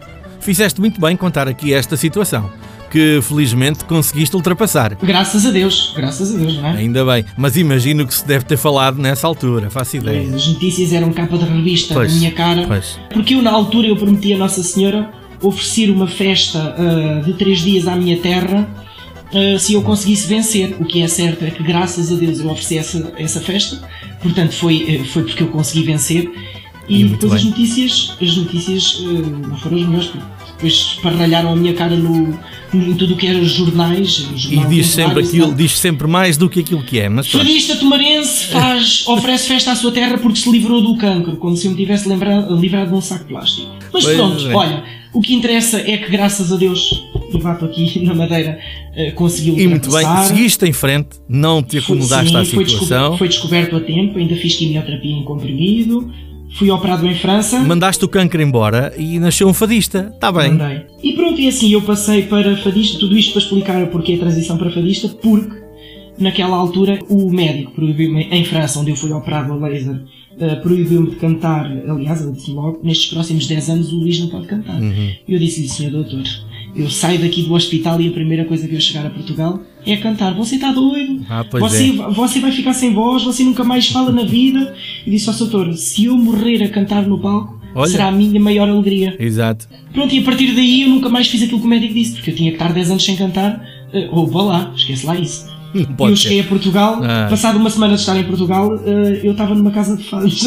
[0.40, 2.51] Fizeste muito bem contar aqui esta situação,
[2.90, 4.94] que felizmente conseguiste ultrapassar.
[5.03, 6.79] Graças a Deus, graças a Deus, não é?
[6.79, 10.35] Ainda bem, mas imagino que se deve ter falado nessa altura, faço ideia.
[10.35, 12.64] As notícias eram capa de revista Pois, da minha cara.
[12.66, 12.99] pois.
[13.12, 15.11] Porque eu, na altura, eu prometi a Nossa Senhora
[15.42, 18.66] oferecer uma festa ah, de três dias à minha terra
[19.33, 20.75] ah, se eu conseguisse vencer.
[20.81, 23.81] O que é certo é que, graças a Deus, eu ofereci essa, essa festa.
[24.23, 26.31] Portanto, foi, eh, foi porque eu consegui vencer.
[26.88, 27.51] E E, depois as bem.
[27.51, 32.37] notícias, as notícias eh, não foram as melhores, porque depois esparralharam a minha cara no,
[32.75, 34.27] em tudo o que era jornais.
[34.35, 35.55] E jornal diz sempre aquilo, não.
[35.55, 37.29] diz sempre mais do que aquilo que é, mas.
[37.31, 41.66] Fadista tomarense faz, oferece festa à sua terra porque se livrou do cancro, como se
[41.66, 43.69] eu me tivesse lembrado, livrado de um saco de plástico.
[43.93, 44.55] Mas Pois pronto, é.
[44.55, 48.59] olha, o que interessa é que graças a Deus, o Vato aqui na Madeira
[48.95, 52.77] eh, conseguiu E muito bem, seguiste em frente, não te Foi- acomodaste à foi, situação,
[52.88, 56.12] descoberto, foi descoberto a tempo, ainda fiz quimioterapia em comprimido,
[56.55, 57.59] fui operado em França.
[57.61, 60.11] mandaste o cancro embora e nasceu um fadista.
[60.15, 60.51] Está bem.
[60.53, 60.87] Mandei.
[61.03, 64.57] E pronto, e assim eu passei para fadista, tudo isto para explicar porque a transição
[64.59, 65.61] para fadista, porque
[66.19, 70.01] naquela altura o médico proibiu-me, em França, onde eu fui operado a laser,
[70.39, 74.29] eh, proibiu-me de cantar, aliás, ele disse logo, nestes próximos 10 anos o Luís não
[74.29, 74.81] pode cantar.
[74.81, 75.13] Uhum.
[75.27, 76.23] E eu disse-lhe, senhor doutor,
[76.75, 79.97] eu saio daqui do hospital e a primeira coisa que eu chegar a Portugal é
[79.97, 80.35] cantar.
[80.35, 81.25] Você está doido?
[81.29, 82.11] Ah, você, é.
[82.13, 84.75] você vai ficar sem voz, você nunca mais fala na vida.
[85.07, 87.91] E disse ao doutor, se eu morrer a cantar no palco, Olha.
[87.91, 89.17] será a minha maior alegria.
[89.19, 89.69] Exato.
[89.93, 92.31] Pronto, e a partir daí eu nunca mais fiz aquilo que o médico disse, porque
[92.31, 93.65] eu tinha que estar 10 anos sem cantar.
[93.93, 95.49] Uh, ou vá lá, esquece lá isso.
[95.75, 96.47] Não eu cheguei ser.
[96.47, 97.27] a Portugal, Ah.
[97.31, 98.81] passado uma semana de estar em Portugal, uh,
[99.23, 100.43] eu estava numa casa de fãs.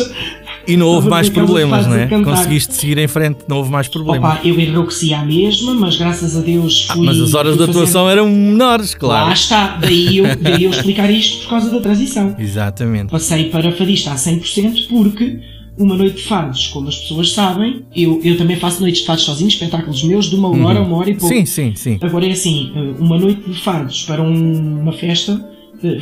[0.65, 2.07] E não houve mais naquela problemas, não é?
[2.23, 4.37] Conseguiste seguir em frente, não houve mais problemas.
[4.37, 7.05] Opa, eu enrouqueci à mesma, mas graças a Deus Ah, fui.
[7.05, 9.27] mas as horas de atuação eram menores, claro.
[9.27, 12.35] Lá está, daí eu, daí eu explicar isto por causa da transição.
[12.39, 13.11] Exatamente.
[13.11, 15.39] Passei para fadista a 100% porque
[15.77, 19.23] uma noite de fados, como as pessoas sabem, eu, eu também faço noites de fados
[19.23, 21.33] sozinho, espetáculos meus de uma hora, uma hora e pouco.
[21.33, 21.45] Uhum.
[21.45, 21.99] Sim, sim, sim.
[22.01, 25.43] Agora é assim, eh, uma noite de fados para um- uma festa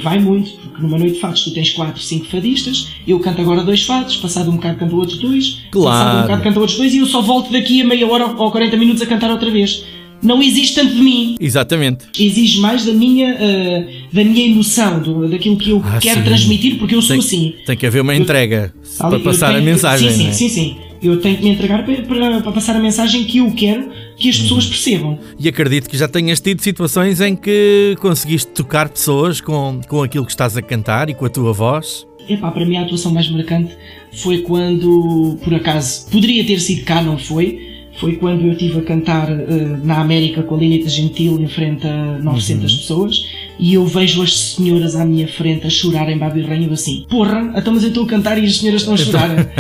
[0.04, 3.64] vai muito, porque numa noite de fados tu tens 4, 5 fadistas, eu canto agora
[3.64, 5.90] dois fados, passado um bocado canto outros dois, Claro.
[5.98, 8.52] passado um bocado canto outros dois e eu só volto daqui a meia hora ou
[8.52, 9.84] 40 minutos a cantar outra vez.
[10.24, 12.06] Não existe tanto de mim, Exatamente.
[12.20, 16.26] exige mais da minha, eh, da minha emoção, do- daquilo que eu Ah, quero sim.
[16.26, 17.54] transmitir, porque eu sou Tem, assim.
[17.66, 20.32] tem que haver uma entrega Ali, para eu passar a tenho- mensagem, Sim, sim, é?
[20.34, 20.76] sim, sim.
[21.02, 23.90] Eu tenho que me entregar para, para- para passar a mensagem que eu quero
[24.22, 24.42] que as Uhum.
[24.44, 25.20] pessoas percebam.
[25.40, 30.26] E acredito que já tenhas tido situações em que conseguiste tocar pessoas com, com aquilo
[30.26, 32.06] que estás a cantar e com a tua voz.
[32.30, 33.76] Epá, para mim a atuação mais marcante
[34.14, 37.70] foi quando, por acaso, poderia ter sido cá, não foi?
[38.00, 41.86] Foi quando eu estive a cantar eh, na América com a Lineta Gentil em frente
[41.86, 43.26] a 900 pessoas
[43.60, 47.54] e eu vejo as senhoras à minha frente a chorar em Babirranho eu assim, porra,
[47.56, 49.52] então mas eu estou a cantar e as senhoras estão a chorar.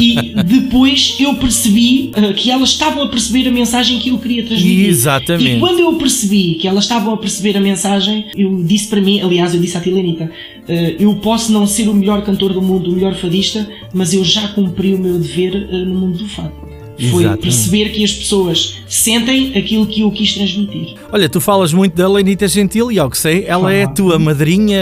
[0.00, 4.44] e depois eu percebi eh, que elas estavam a perceber a mensagem que eu queria
[4.44, 4.88] transmitir.
[4.88, 5.56] Exatamente.
[5.56, 9.20] E quando eu percebi que elas estavam a perceber a mensagem, eu disse para mim,
[9.20, 10.30] aliás, eu disse à Tilenita,
[10.68, 14.24] eh, eu posso não ser o melhor cantor do mundo, o melhor fadista, mas eu
[14.24, 16.69] já cumpri o meu dever eh, no mundo do fado.
[17.08, 17.40] Foi Exatamente.
[17.42, 20.94] perceber que as pessoas sentem aquilo que eu quis transmitir.
[21.10, 24.18] Olha, tu falas muito da Lenita Gentil e ao que sei, ela é a tua
[24.18, 24.78] madrinha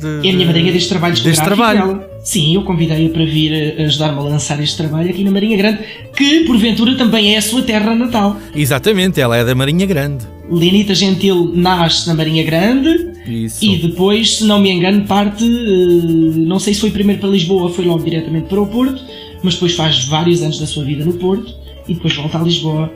[0.00, 1.78] de, É a minha madrinha deste trabalho deste trabalho.
[1.86, 2.10] dela.
[2.24, 5.78] Sim, eu convidei-a para vir eh, ajudar-me a lançar este trabalho aqui na Marinha Grande,
[6.16, 8.36] que porventura também é a sua terra natal.
[8.56, 10.24] Exatamente, ela é da Marinha Grande.
[10.50, 13.64] Lenita Gentil nasce na Marinha Grande, Isso.
[13.64, 17.64] E depois, se não me engano, parte, eh, não sei se foi primeiro para Lisboa
[17.64, 19.00] ou foi logo diretamente para o Porto,
[19.44, 21.54] mas depois faz vários anos da sua vida no Porto
[21.88, 22.90] e depois volta a Lisboa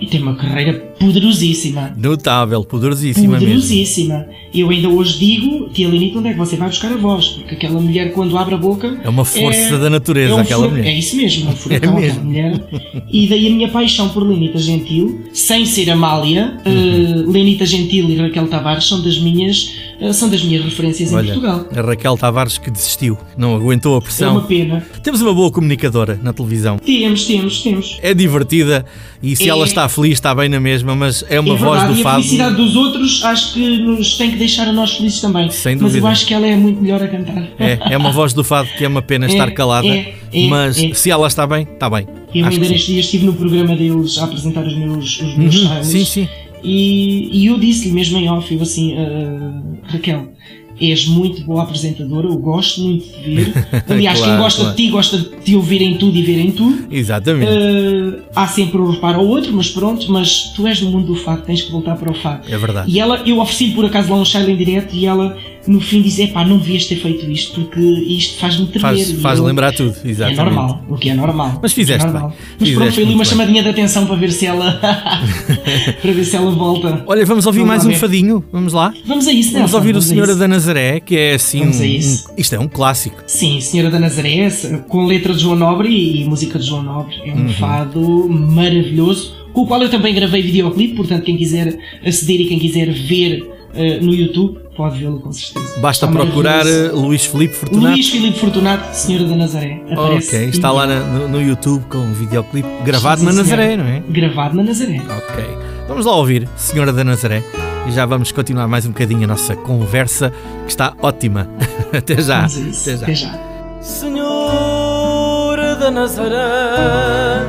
[0.00, 1.92] e tem uma carreira poderosíssima.
[1.96, 3.40] Notável, poderosíssima mesmo.
[3.46, 4.26] Poderosíssima.
[4.52, 7.26] Eu ainda hoje digo, tia Lenita, onde é que você vai buscar a voz?
[7.28, 8.98] Porque aquela mulher, quando abre a boca.
[9.04, 10.86] É uma força da natureza, é um aquela mulher.
[10.86, 12.24] É isso mesmo, é um furacão É mesmo.
[12.24, 12.64] mulher.
[13.12, 16.72] E daí a minha paixão por Lenita Gentil, sem ser Amália, Uhum.
[16.72, 19.72] eh, Lenita Gentil e Raquel Tavares são das minhas,
[20.12, 21.66] são das minhas referências em Olha, Portugal.
[21.76, 24.42] a Raquel Tavares que desistiu, não aguentou a É uma pressão.
[24.44, 24.86] pena.
[25.02, 26.78] Temos uma boa comunicadora na televisão.
[26.78, 27.98] Temos, temos, temos.
[28.02, 28.84] É divertida
[29.22, 29.48] e se É.
[29.48, 32.02] ela está feliz está bem na mesma, mas é uma é voz do e a
[32.02, 32.22] fado.
[32.22, 35.50] felicidade dos outros acho que nos tem que deixar a nós felizes também.
[35.50, 36.08] Sem Mas eu dúvida.
[36.08, 37.42] acho que ela é muito melhor a cantar.
[37.58, 40.48] É, é uma voz do fado que é uma pena É, estar calada, é, é,
[40.48, 40.92] mas é.
[40.94, 42.06] se ela está bem, está bem.
[42.34, 45.56] Eu Acho ainda nestes dias estive no programa deles a apresentar os meus, os meus
[45.62, 46.28] Uhum, sim, sim.
[46.62, 50.32] E, e eu disse-lhe mesmo em off, eu assim, "Ah, Raquel,
[50.80, 53.52] és muito boa apresentadora, eu gosto muito de ver.
[53.88, 54.76] Aliás, quem Claro, gosta claro.
[54.76, 56.86] de ti gosta de te ouvir em tudo e ver em tudo.
[56.90, 57.50] Exatamente.
[57.52, 61.14] Uh, há sempre um reparo ao outro, mas pronto, mas tu és do mundo do
[61.16, 62.50] fado, tens que voltar para o fado.
[62.50, 62.90] É verdade.
[62.90, 66.00] E ela, eu ofereci-lhe por acaso lá um chile em direto e ela no fim
[66.02, 68.80] diz, epá, não devias ter feito isto porque isto faz-me tremer.
[68.80, 70.38] Faz, faz eu- lembrar tudo, É exatamente.
[70.42, 71.58] normal, o que é normal.
[71.62, 72.32] Mas o que é fizeste normal.
[72.38, 73.30] Mas Fizeste pronto, foi ali uma bem.
[73.30, 74.72] chamadinha de atenção para ver se ela
[76.00, 77.04] para ver se ela volta.
[77.06, 78.92] Olha, vamos ouvir Vamos mais um fadinho, vamos lá.
[79.04, 81.60] Vamos a isso, Vamos Nelson, ouvir o vamos a Senhora da Nazaré, que é assim.
[81.60, 82.30] Vamos a um- isso.
[82.36, 83.16] isto é um clássico.
[83.26, 84.48] Sim, Senhora da Nazaré,
[84.88, 87.14] com letra de João Nobre e música de João Nobre.
[87.24, 87.46] É Uhum.
[87.46, 92.46] um fado maravilhoso, com o qual eu também gravei videoclipe, portanto quem quiser aceder e
[92.46, 95.80] quem quiser ver eh, no YouTube, pode vê-lo com certeza.
[95.80, 97.94] Basta Está procurar eh, Luís Filipe Fortunato.
[97.94, 99.82] Luís Filipe Fortunato, Senhora da Nazaré.
[99.90, 103.84] Aparece Ok, está lá na- no, no YouTube com um videoclipe gravado na Nazaré, não
[103.84, 104.02] é?
[104.08, 104.96] Gravado na Nazaré.
[105.00, 105.44] Ok.
[105.88, 107.42] Vamos lá ouvir Senhora da Nazaré
[107.88, 110.32] e já vamos continuar mais um bocadinho a nossa conversa
[110.64, 111.48] que está ótima.
[111.92, 112.44] Até já.
[112.44, 113.02] Até já.
[113.02, 113.38] Até já.
[113.80, 117.46] Senhora da Nazaré,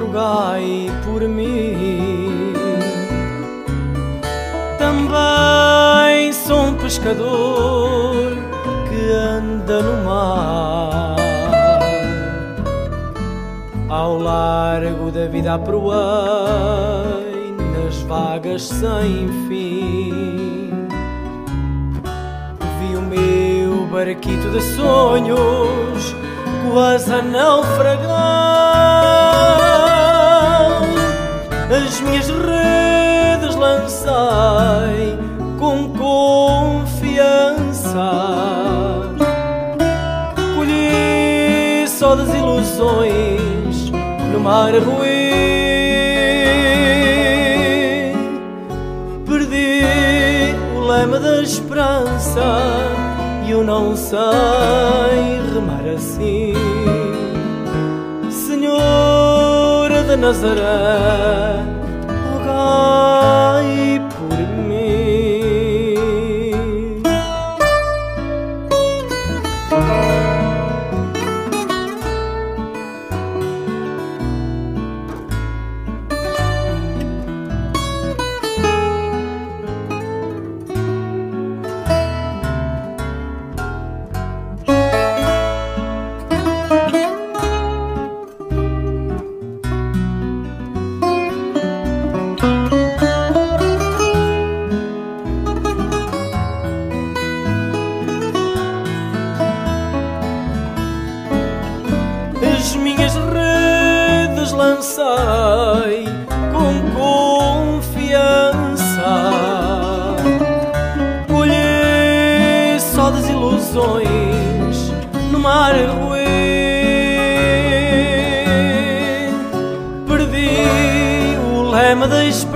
[0.00, 1.55] rogai por mim.
[6.86, 8.36] Pescador
[8.88, 11.16] que anda no mar.
[13.88, 15.96] Ao largo da vida aproei
[17.74, 20.86] nas vagas sem fim.
[22.78, 26.14] Vi o meu barquito de sonhos
[26.70, 28.06] quase a naufragar.
[31.68, 35.25] As minhas redes lancei
[42.76, 43.90] desilusões
[44.32, 45.06] no mar ruim.
[49.26, 49.82] Perdi
[50.76, 52.60] o lema da esperança
[53.46, 54.18] e eu não sei
[55.54, 56.52] remar assim.
[58.30, 61.64] Senhora da Nazaré,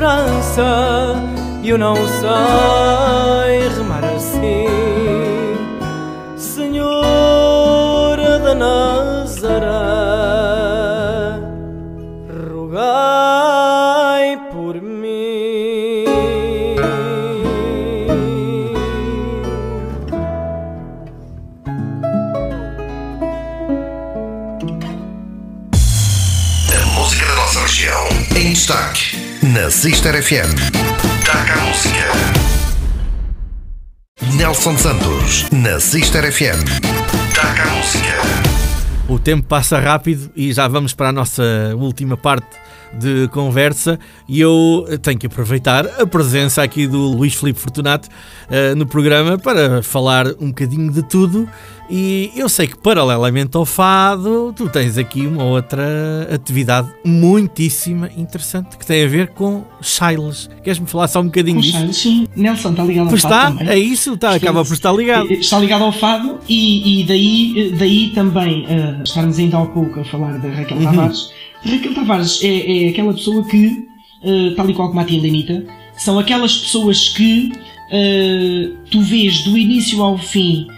[0.00, 1.14] esperança
[1.62, 2.99] e eu não sei
[29.80, 30.52] Sister FM.
[31.24, 32.12] Taca a música.
[34.36, 36.62] Nelson Santos na Sister FM.
[37.34, 38.50] Taca a música.
[39.08, 41.42] O tempo passa rápido e já vamos para a nossa
[41.78, 42.58] última parte
[42.92, 48.06] de conversa e eu tenho que aproveitar a presença aqui do Luís Filipe Fortunato
[48.50, 51.48] eh, no programa para falar um bocadinho de tudo
[51.90, 58.78] e eu sei que paralelamente ao fado tu tens aqui uma outra atividade muitíssima interessante
[58.78, 60.48] que tem a ver com Shiles.
[60.62, 61.72] Queres-me falar só um bocadinho Com disso?
[61.76, 62.26] Charles, sim.
[62.36, 63.68] Nelson está ligado ao Pois fado está, também.
[63.68, 65.32] é isso, está, acaba por estar ligado.
[65.32, 70.04] Está ligado ao fado e, e daí, daí também uh, estarmos ainda há pouco a
[70.04, 70.84] falar da Raquel Uhum.
[70.84, 71.30] Tavares.
[71.64, 73.66] Raquel Tavares é, é aquela pessoa que,
[74.22, 75.64] uh, tal e qual como a tia Lenita,
[75.96, 80.68] são aquelas pessoas que uh, tu vês do início ao fim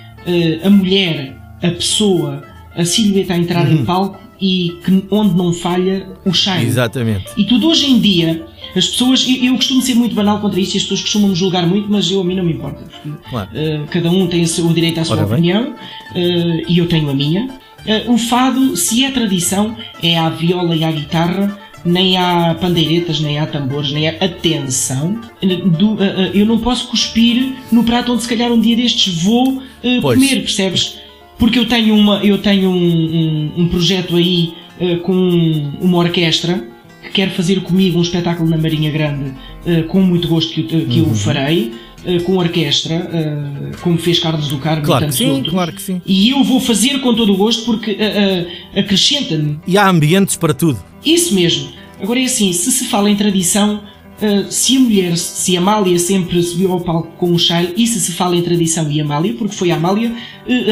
[0.64, 2.42] a mulher, a pessoa,
[2.76, 3.72] a silhueta a entrar Uhum.
[3.74, 6.64] em palco e que, onde não falha o shine.
[6.64, 7.26] Exatamente.
[7.36, 9.24] E tudo hoje em dia, as pessoas.
[9.28, 11.88] Eu, eu costumo ser muito banal contra isso e as pessoas costumam me julgar muito,
[11.90, 12.82] mas eu a mim não me importa.
[12.82, 13.48] Porque, Claro.
[13.54, 15.74] eh, cada um tem o direito à sua Ora opinião
[16.14, 17.48] eh, e eu tenho a minha.
[17.86, 21.58] Eh, o fado, se é tradição, é à viola e à guitarra.
[21.84, 25.18] Nem há pandeiretas, nem há tambores, nem há atenção.
[25.42, 29.60] Eh, eh, eu não posso cuspir no prato onde se calhar um dia destes vou
[29.82, 30.16] eh, Pois.
[30.18, 30.98] comer, percebes?
[31.38, 35.12] Porque eu tenho, uma, eu tenho um, um- um projeto aí eh, com
[35.80, 36.68] uma orquestra
[37.02, 39.32] que quer fazer comigo um espetáculo na Marinha Grande
[39.66, 41.08] eh, com muito gosto que, eu- que Uhum.
[41.08, 41.72] eu farei,
[42.24, 45.52] com orquestra, eh, como fez Carlos do Carmo Claro e que tantos sim, outros.
[45.52, 46.02] claro que sim.
[46.04, 50.36] E eu vou fazer com todo o gosto porque eh, eh, acrescenta-me E há ambientes
[50.36, 50.82] para tudo.
[51.04, 51.70] isso mesmo.
[52.00, 53.80] Agora é assim, se se fala em tradição,
[54.50, 58.00] se a mulher, se a Amália sempre subiu ao palco com o Shile, e se
[58.00, 60.12] se fala em tradição e Amália, porque foi a Amália,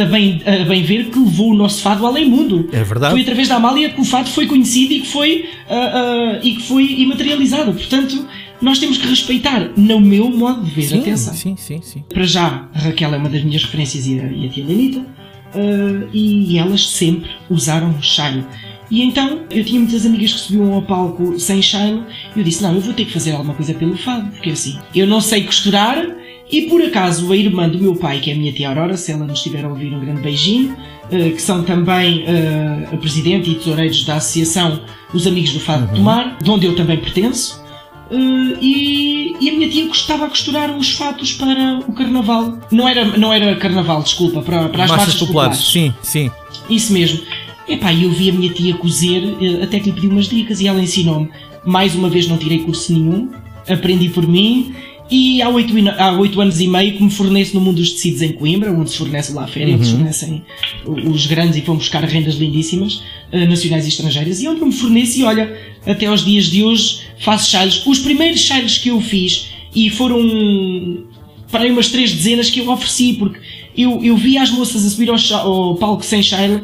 [0.01, 2.69] a, bem, a bem ver, que levou o nosso fado além mundo.
[2.73, 3.13] É verdade.
[3.13, 6.57] Foi através da Amália que o fado foi conhecido e que foi, uh, uh, e
[6.57, 7.73] que foi imaterializado.
[7.73, 8.25] Portanto,
[8.61, 11.35] nós temos que respeitar, no meu modo de ver, Sim, atenção.
[11.35, 12.05] sim, sim, sim.
[12.13, 15.07] Para já, a Raquel é uma das minhas referências e a, e a tia Lenita,
[15.55, 18.45] eh, e elas sempre usaram shine.
[18.91, 22.03] E então, eu tinha muitas amigas que subiam ao palco sem shine,
[22.35, 24.79] e eu disse, não, eu vou ter que fazer alguma coisa pelo fado, porque assim,
[24.95, 26.05] eu não sei costurar,
[26.51, 29.13] e por acaso a irmã do meu pai, que é a minha tia Aurora, se
[29.13, 30.77] ela nos estiver a ouvir, um grande beijinho,
[31.11, 34.81] eh, que são também eh, a presidente e tesoureiros da associação
[35.15, 37.60] Os Amigos do Fado de Tomar, de onde eu também pertenço,
[38.11, 42.59] Uh, e, e a minha tia gostava a costurar uns fatos para o carnaval.
[42.71, 45.59] Não era, não era carnaval, desculpa, para, para as Massas populares.
[45.59, 45.73] populares.
[45.73, 46.31] Sim, sim.
[46.69, 47.21] Isso mesmo.
[47.69, 50.67] Epá, eu vi a minha tia cozer, eh, até que lhe pedi umas dicas e
[50.67, 51.31] ela ensinou-me.
[51.65, 53.31] Mais uma vez não tirei curso nenhum,
[53.69, 54.75] aprendi por mim
[55.11, 58.23] e há oito, há oito anos e meio que me forneço no mundo dos tecidos
[58.23, 60.43] em Coimbra, onde se fornece lá a féria, onde se fornecem
[60.87, 63.03] o- os grandes e vão buscar rendas lindíssimas,
[63.33, 65.57] eh, nacionais e estrangeiras, e onde eu me forneço e olha,
[65.87, 67.83] até aos dias de hoje faço chales.
[67.87, 71.05] Os primeiros chales que eu fiz, e foram
[71.51, 73.39] para aí umas três dezenas que eu ofereci, porque
[73.77, 76.61] eu, eu vi as moças a subir ao, ao palco sem oferecendo.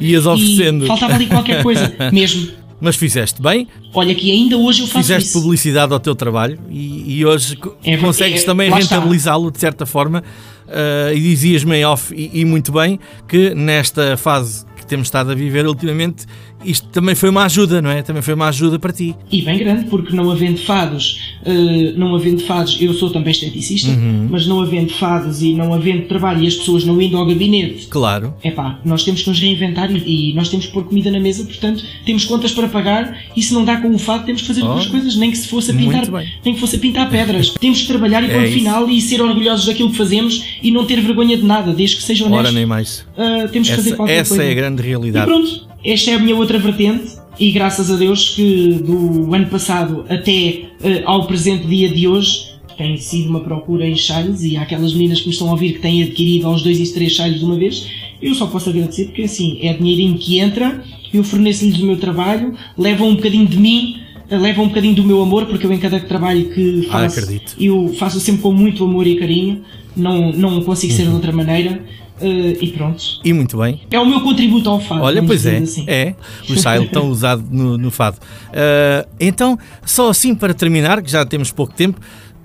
[0.85, 2.49] e faltava ali qualquer coisa, mesmo.
[2.81, 5.41] Mas fizeste bem, Olha que ainda hoje eu faço fizeste isso.
[5.41, 8.97] publicidade ao teu trabalho e, e hoje É, consegues é, também lá está.
[8.97, 10.23] rentabilizá-lo de certa forma.
[10.69, 15.35] ah, e dizias-me off e, e muito bem que nesta fase que temos estado a
[15.35, 16.27] viver ultimamente,
[16.65, 18.03] isto também foi uma ajuda, não é?
[18.03, 19.15] Também foi uma ajuda para ti.
[19.31, 23.91] E bem grande, porque não havendo fados, eh, não havendo fados, eu sou também esteticista,
[23.91, 24.29] Uhum.
[24.31, 27.87] mas não havendo fados e não havendo trabalho e as pessoas não indo ao gabinete,
[27.89, 28.35] Claro.
[28.43, 31.45] epá, nós temos que nos reinventar e, e nós temos que pôr comida na mesa,
[31.45, 34.63] portanto, temos contas para pagar e se não dá com o fado, temos que fazer
[34.63, 36.05] Oh, outras coisas, nem que se fosse a pintar,
[36.45, 37.51] nem que fosse a pintar pedras.
[37.61, 38.55] temos que trabalhar e É para o isso.
[38.59, 42.03] final e ser orgulhosos daquilo que fazemos e não ter vergonha de nada, desde que
[42.03, 42.41] seja honesto.
[42.41, 43.07] Ora, nem mais.
[43.17, 44.45] Ah, temos que fazer Essa, qualquer essa coisa.
[44.49, 45.27] é a grande E realidade.
[45.27, 50.05] pronto, esta é a minha outra vertente e graças a Deus que do ano passado
[50.09, 54.63] até eh, ao presente dia de hoje tem sido uma procura em chales e há
[54.63, 57.39] aquelas meninas que me estão a ouvir que têm adquirido aos dois e três chales
[57.39, 57.87] de uma vez,
[58.21, 62.55] eu só posso agradecer porque assim, é dinheirinho que entra, eu forneço-lhes o meu trabalho,
[62.77, 63.97] levam um bocadinho de mim,
[64.29, 67.21] eh, levam um bocadinho do meu amor, porque eu em cada trabalho que Ah, faço,
[67.21, 67.55] acredito.
[67.59, 69.63] eu faço sempre com muito amor e carinho,
[69.97, 70.97] não, não consigo Uhum.
[70.99, 71.83] ser de outra maneira,
[72.21, 73.03] eh, e pronto.
[73.25, 73.83] E muito bem.
[73.91, 75.03] É o meu contributo ao fado.
[75.03, 75.85] Olha, pois é, assim.
[75.87, 76.15] é.
[76.49, 78.19] O style tão usado no, no fado.
[78.53, 82.01] Ah, então, só assim para terminar, que já temos pouco tempo,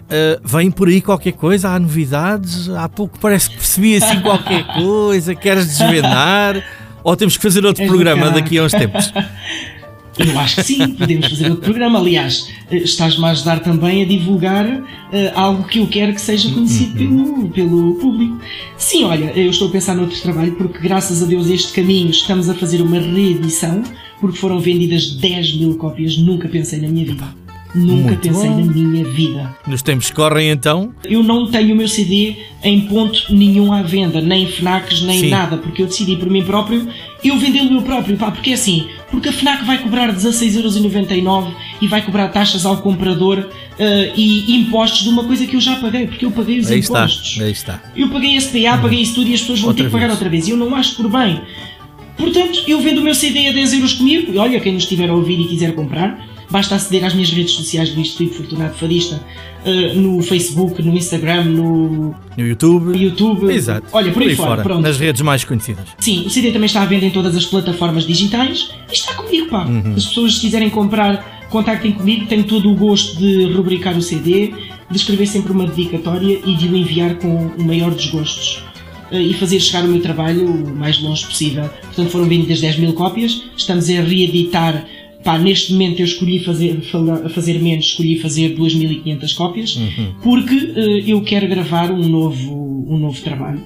[0.09, 4.65] ah, vem por aí qualquer coisa, há novidades, há pouco parece que percebi assim qualquer
[4.75, 6.63] coisa, queres desvendar?
[7.03, 9.11] Ou temos que fazer outro És programa daqui a uns tempos?
[10.17, 11.99] Eu acho que sim, podemos fazer outro programa.
[11.99, 16.51] Aliás, eh, estás-me a ajudar também a divulgar eh, algo que eu quero que seja
[16.51, 18.39] conhecido pelo, pelo público.
[18.77, 22.49] Sim, olha, eu estou a pensar noutro trabalho porque, graças a Deus, este caminho estamos
[22.49, 23.83] a fazer uma reedição
[24.19, 26.17] porque foram vendidas 10 mil cópias.
[26.17, 27.41] Nunca pensei na minha vida.
[27.73, 28.65] Nunca Muito pensei bom.
[28.65, 29.55] na minha vida.
[29.65, 33.81] Nos tempos que correm, então, Eu não tenho o meu CD em ponto nenhum à
[33.81, 35.29] venda, nem FNACs, nem Sim.
[35.29, 36.85] nada, porque eu decidi por mim próprio
[37.23, 41.51] eu vender o meu próprio, pá, porque é assim, porque a FNAC vai cobrar 16,99€
[41.81, 45.75] e vai cobrar taxas ao comprador eh, e impostos de uma coisa que eu já
[45.75, 47.39] paguei, porque eu paguei os aí está, impostos.
[47.41, 47.83] aí está.
[47.95, 50.13] Eu paguei SPA, paguei isso tudo e as pessoas vão Outra ter que pagar vez.
[50.17, 50.47] outra vez.
[50.47, 51.41] E eu não acho por bem.
[52.17, 54.31] Portanto, eu vendo o meu CD a 10 euros comigo.
[54.33, 57.53] E olha, quem nos estiver a ouvir e quiser comprar, basta aceder às minhas redes
[57.53, 59.19] sociais do Instituto Fortunato Fadista,
[59.65, 62.97] eh, no Facebook, no Instagram, no No YouTube.
[62.97, 63.51] YouTube.
[63.51, 63.87] Exato.
[63.93, 64.81] Olha, por aí, fora, pronto.
[64.81, 65.85] nas redes mais conhecidas.
[65.99, 69.47] Sim, o CD também está à venda em todas as plataformas digitais e está comigo,
[69.49, 69.65] pá.
[69.65, 69.93] Uhum.
[69.93, 72.25] Se as pessoas quiserem comprar, contactem comigo.
[72.27, 74.53] Tenho todo o gosto de rubricar o CD,
[74.89, 78.63] de escrever sempre uma dedicatória e de o enviar com o maior dos gostos.
[79.11, 81.69] eh, E fazer chegar o meu trabalho o mais longe possível.
[81.83, 83.43] Portanto, foram vendidas 10 mil cópias.
[83.55, 84.85] Estamos a reeditar.
[85.23, 86.79] Pá, neste momento eu escolhi fazer,
[87.29, 89.79] fazer menos, escolhi fazer 2.500 cópias,
[90.23, 93.61] porque eh, eu quero gravar um novo, um novo trabalho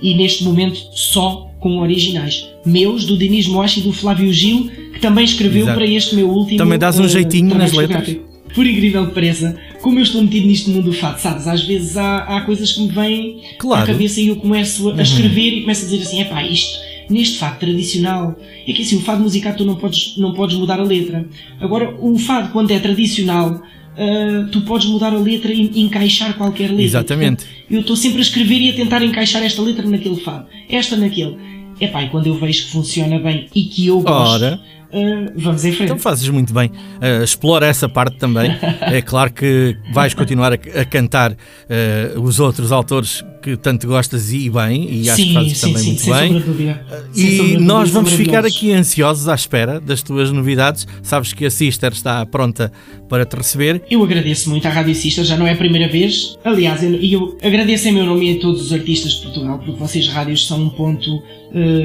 [0.00, 2.46] e neste momento só com originais.
[2.64, 5.78] Meus, do Dinis Moachi e do Flávio Gil, que também escreveu Exato.
[5.78, 6.58] para este meu último.
[6.58, 8.16] Também dás um eh, jeitinho nas letras.
[8.54, 11.48] Por incrível que pareça, como eu estou metido nisto mundo do fado, sabes?
[11.48, 13.82] Às vezes há, há coisas que me vêm Claro.
[13.82, 16.78] à cabeça e eu começo a escrever e começo a dizer assim: epá, isto,
[17.08, 18.36] neste fado tradicional,
[18.66, 21.26] é que assim, o fado musical tu não podes, não podes mudar a letra.
[21.60, 23.62] Agora, o fado, quando é tradicional,
[23.96, 26.84] ah, tu podes mudar a letra e encaixar qualquer letra.
[26.84, 27.46] Exatamente.
[27.70, 31.36] Eu estou sempre a escrever e a tentar encaixar esta letra naquele fado, esta naquele.
[31.80, 34.60] Epá, e quando eu vejo que funciona bem e que eu gosto, Ora.
[34.92, 35.90] ah, vamos em frente.
[35.90, 36.68] Então fazes muito bem.
[36.68, 38.50] Uh, explora essa parte também.
[38.80, 44.32] é claro que vais continuar a, a cantar uh, os outros autores que tanto gostas
[44.32, 46.40] e bem, e acho sim, que fazes sim, também sim, muito bem.
[46.40, 46.86] dúvida.
[47.14, 50.86] E nós vamos ficar aqui ansiosos à espera das tuas novidades.
[51.02, 52.72] Sabes que a Sister está pronta
[53.06, 53.82] para te receber.
[53.90, 56.38] Eu agradeço muito à Rádio Sister, já não é a primeira vez.
[56.42, 59.58] Aliás, eu, e eu agradeço em meu nome e a todos os artistas de Portugal,
[59.58, 61.22] porque vocês rádios são um ponto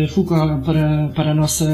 [0.10, 1.66] fulcral para, para, a nossa,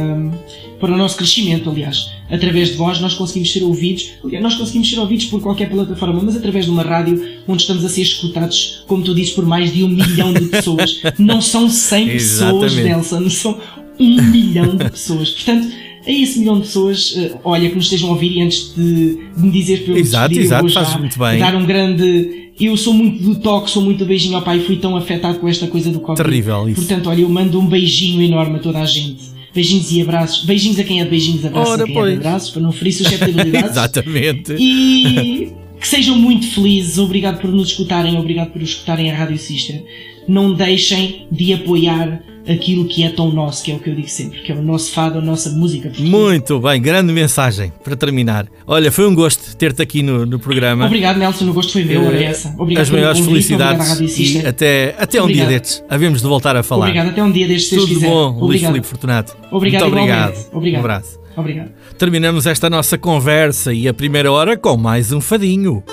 [0.80, 2.10] para o nosso crescimento, aliás.
[2.30, 6.22] Através de vós nós conseguimos ser ouvidos, aliás, nós conseguimos ser ouvidos por qualquer plataforma,
[6.22, 9.74] mas através de uma rádio onde estamos a ser escutados, como tu dizes, por mais
[9.74, 11.02] de um milhão de pessoas.
[11.18, 12.76] Não são 100 pessoas.
[12.76, 13.60] Nelson, são
[14.00, 15.32] um milhão de pessoas.
[15.32, 15.68] Portanto,
[16.08, 19.18] a esse milhão de pessoas, eh, olha, que nos estejam a ouvir e antes de,
[19.36, 21.40] de me dizer para eu Exato, despedir, eu exato, vou já fazes muito bem.
[21.40, 22.44] dar um grande...
[22.58, 25.40] Eu sou muito do toque, sou muito do beijinho ao pai e fui tão afetado
[25.40, 26.24] com esta coisa do Covid.
[26.24, 26.76] Terrível isso.
[26.80, 29.26] Portanto, olha, eu mando um beijinho enorme a toda a gente.
[29.54, 30.46] Beijinhos e abraços.
[30.46, 32.14] Beijinhos a quem é de beijinhos, abraços Ora, a quem é pois.
[32.14, 33.72] de abraços, para não ferir suscetibilidades.
[33.72, 34.54] Exatamente.
[34.58, 39.84] E que sejam muito felizes, obrigado por nos escutarem, obrigado por escutarem a Rádio Sister.
[40.28, 44.08] Não deixem de apoiar aquilo que é tão nosso, que é o que eu digo
[44.08, 45.92] sempre, que é o nosso fado, a nossa música.
[45.98, 48.46] Muito bem, grande mensagem para terminar.
[48.68, 50.86] Olha, foi um gosto ter-te aqui no, no programa.
[50.86, 52.54] Obrigado, Nelson, o gosto foi meu, era essa.
[52.58, 55.84] Obrigado As maiores convite, felicidades e até, até um dia destes.
[55.90, 56.86] Havemos de voltar a falar.
[56.86, 58.08] Obrigado, até um dia destes, se Tudo quiser.
[58.08, 58.72] bom, Luís Obrigado.
[58.72, 59.38] Filipe Fortunato.
[59.52, 60.30] Obrigado, Muito obrigado.
[60.30, 60.50] igualmente.
[60.56, 60.82] Obrigado.
[60.82, 61.20] Um abraço.
[61.36, 61.72] Obrigado.
[61.98, 65.84] Terminamos esta nossa conversa e a primeira hora com mais um fadinho.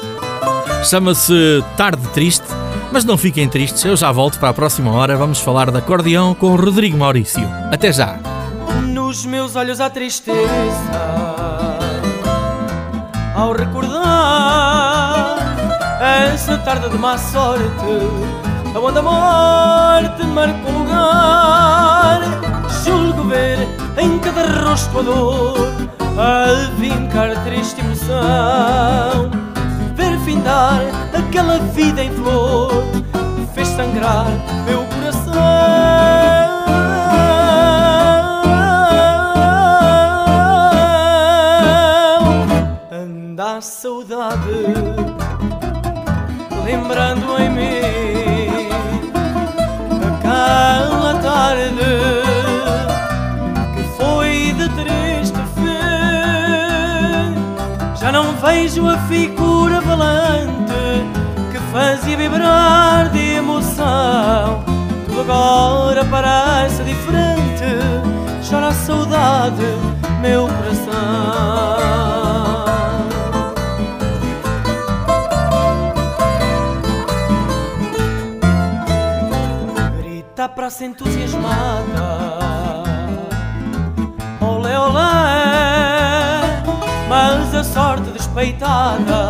[0.85, 1.33] Chama-se
[1.77, 2.45] Tarde Triste,
[2.93, 5.17] mas não fiquem tristes, eu já volto para a próxima hora.
[5.17, 7.49] Vamos falar de acordeão com Rodrigo Maurício.
[7.73, 8.19] Até já!
[8.87, 10.39] Nos meus olhos há tristeza
[13.35, 15.37] Ao recordar
[16.33, 17.63] Essa tarde de má sorte
[18.75, 22.21] Onde a morte marcou lugar
[22.85, 23.69] Julgo ver
[23.99, 25.69] em cada rosto a dor
[26.19, 29.42] A vincar triste emoção
[30.33, 30.81] findar
[31.13, 32.71] aquela vida em flor.
[33.55, 34.27] Fez sangrar
[34.65, 35.33] meu coração.
[42.91, 44.75] Anda a saudade
[46.65, 47.42] Lembrando
[58.63, 61.05] vejo a figura valente
[61.51, 64.65] Que fazia vibrar de emoção.
[65.21, 67.65] Agora parece diferente
[68.49, 69.65] Chora a saudade,
[70.21, 70.93] meu coração.
[79.99, 81.53] Grita para se entusiasmada.
[84.41, 85.53] Olé, olé.
[87.09, 89.29] Mas a sorte despeitada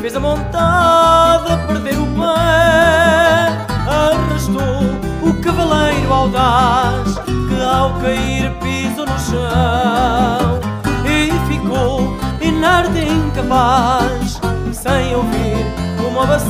[0.00, 3.66] Fez a montada perder o pé.
[3.86, 10.60] Arrastou o cavaleiro audaz Que ao cair pisou no chão.
[11.04, 14.40] E ficou inerte incapaz
[14.72, 15.66] Sem ouvir
[15.98, 16.49] uma ovação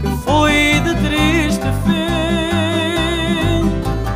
[0.00, 3.70] Que foi de triste fim.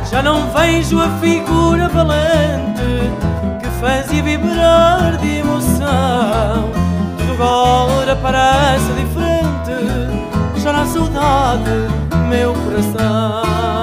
[0.09, 3.11] Já não vejo a figura valente
[3.59, 6.69] Que fazia vibrar de emoção.
[7.17, 10.61] Tudo agora parece diferente.
[10.61, 11.71] Já na saudade,
[12.29, 13.82] meu coração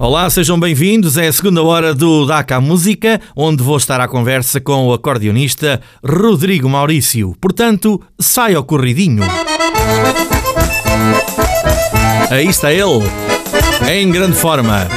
[0.00, 1.18] Olá, sejam bem-vindos.
[1.18, 5.78] É a segunda hora do DACA Música, onde vou estar à conversa com o acordeonista
[6.02, 7.36] Rodrigo Maurício.
[7.38, 9.22] Portanto, sai ao corridinho.
[12.30, 13.04] Aí está ele,
[13.92, 14.88] em grande forma.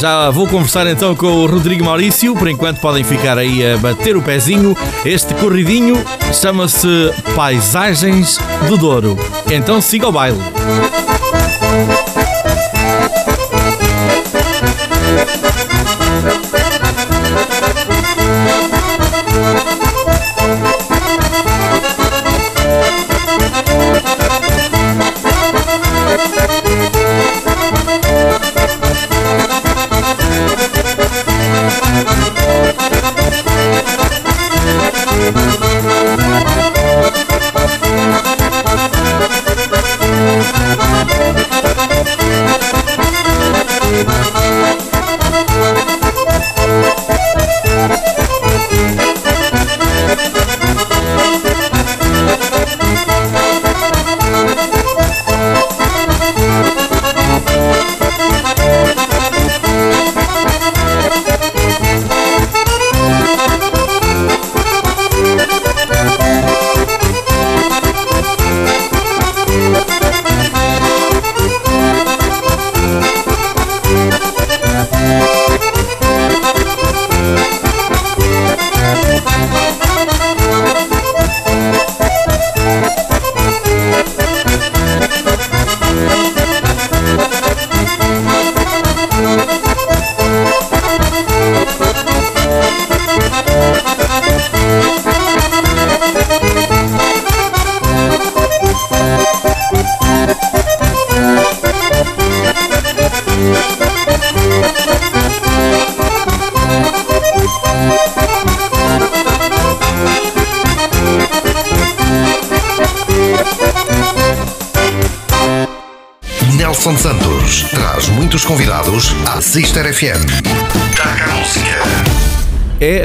[0.00, 2.36] Já vou conversar então com o Rodrigo Maurício.
[2.36, 4.76] Por enquanto podem ficar aí a bater o pezinho.
[5.04, 5.96] Este corridinho
[6.32, 9.18] chama-se Paisagens do Douro.
[9.50, 10.38] Então siga o baile.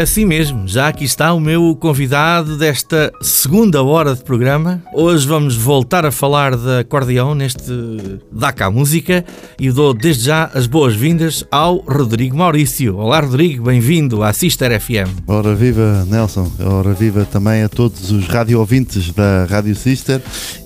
[0.09, 4.81] Assim mesmo, já aqui está o meu convidado desta segunda hora de programa.
[4.91, 7.71] Hoje vamos voltar a falar de acordeão neste
[8.31, 9.23] DACA Música
[9.59, 12.97] e dou desde já as boas-vindas ao Rodrigo Maurício.
[12.97, 15.27] Olá Rodrigo, bem-vindo à Sister FM.
[15.27, 20.19] Ora viva Nelson, ora viva também a todos os radio ouvintes da Rádio Sister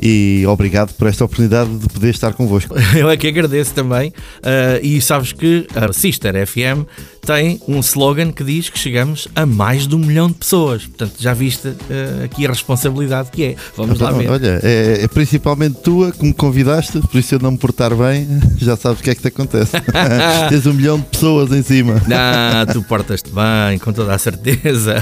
[0.05, 2.75] e obrigado por esta oportunidade de poder estar convosco.
[2.93, 4.09] Eu é que agradeço também.
[4.09, 6.85] Uh, e sabes que a Sister FM
[7.25, 10.85] tem um slogan que diz que chegamos a mais de um milhão de pessoas.
[10.85, 13.55] Portanto, já viste uh, aqui a responsabilidade que é.
[13.77, 14.29] Vamos lá ver.
[14.29, 18.27] Olha, é, é, principalmente tua que me convidaste, por isso eu não me portar bem,
[18.59, 19.71] já sabes o que é que te acontece.
[20.49, 22.01] Tens um milhão de pessoas em cima.
[22.05, 25.01] Não, tu portas-te bem, com toda a certeza.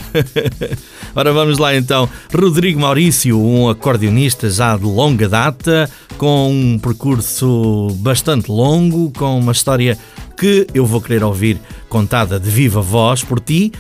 [1.16, 2.08] Ora, vamos lá então.
[2.32, 9.52] Rodrigo Maurício, um acordeonista já de longa data, com um percurso bastante longo, com uma
[9.52, 9.98] história
[10.38, 13.72] que eu vou querer ouvir contada de viva voz por ti.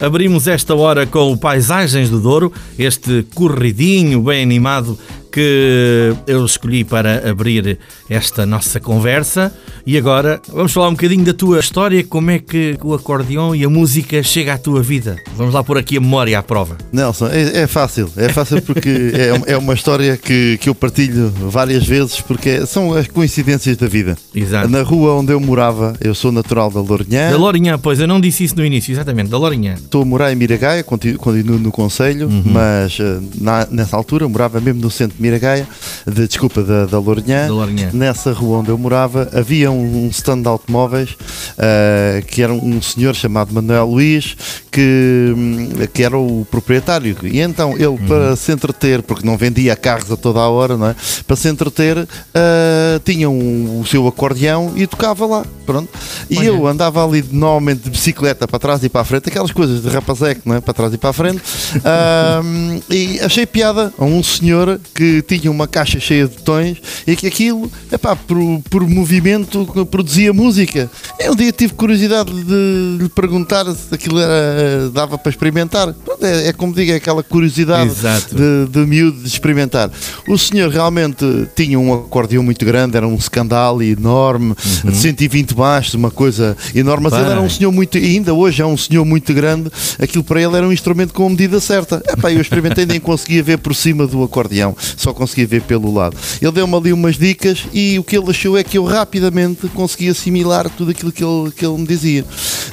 [0.00, 4.96] Abrimos esta hora com o Paisagens do Douro, este corridinho bem animado
[5.38, 7.78] que eu escolhi para abrir
[8.10, 9.52] esta nossa conversa.
[9.86, 13.64] E agora vamos falar um bocadinho da tua história, como é que o acordeão e
[13.64, 15.16] a música chega à tua vida.
[15.36, 16.76] Vamos lá pôr aqui a memória à prova.
[16.92, 21.32] Nelson, é, é fácil, é fácil porque é, é, uma história que, que eu partilho
[21.48, 24.18] várias vezes porque são as coincidências da vida.
[24.34, 24.68] Exato.
[24.68, 27.30] Na rua onde eu morava, eu sou natural da Lourinhã.
[27.30, 29.74] Da Lourinhã, pois eu não disse isso no início, exatamente, da Lourinhã.
[29.74, 32.42] Estou a morar em Miragaia, continuo, continuo no Conselho, uhum.
[32.44, 35.68] mas eh, na, nessa altura morava mesmo no centro de Miragaia,
[36.06, 37.46] de, desculpa, da, da Lourinhã.
[37.92, 42.80] Nessa rua onde eu morava havia um, um stand de automóveis uh, que era um
[42.80, 44.36] senhor chamado Manuel Luís
[44.70, 47.16] que, hum, que era o proprietário.
[47.22, 48.06] E então ele, uhum.
[48.06, 50.96] para se entreter, porque não vendia carros a toda a hora, não é?
[51.26, 55.44] para se entreter, uh, tinha um, o seu acordeão e tocava lá.
[55.66, 55.88] Pronto.
[56.30, 56.46] E Olha.
[56.46, 59.88] eu andava ali normalmente de bicicleta para trás e para a frente, aquelas coisas de
[59.88, 60.60] rapazeco, não é?
[60.60, 61.42] para trás e para a frente.
[61.76, 67.16] Uh, e achei piada a um senhor que tinha uma caixa cheia de botões e
[67.16, 68.38] que aquilo, epá, por,
[68.70, 70.90] por movimento, produzia música.
[71.18, 75.92] Eu um dia tive curiosidade de lhe perguntar se aquilo era, dava para experimentar.
[75.92, 78.34] pronto, é, é como digo, é aquela curiosidade Exato.
[78.34, 79.90] de, de miúdo de experimentar.
[80.26, 84.54] O senhor realmente tinha um acordeão muito grande, era um escandalo enorme,
[84.84, 87.22] de 120 baixos, uma coisa enorme, mas Bem.
[87.22, 90.56] ele era um senhor muito, ainda hoje é um senhor muito grande, aquilo para ele
[90.56, 92.02] era um instrumento com a medida certa.
[92.08, 96.16] Epá, eu experimentei, nem conseguia ver por cima do acordeão, só conseguia ver pelo lado.
[96.40, 100.08] Ele deu-me ali umas dicas e o que ele achou é que eu rapidamente consegui
[100.08, 102.24] assimilar tudo aquilo que ele, que ele me dizia.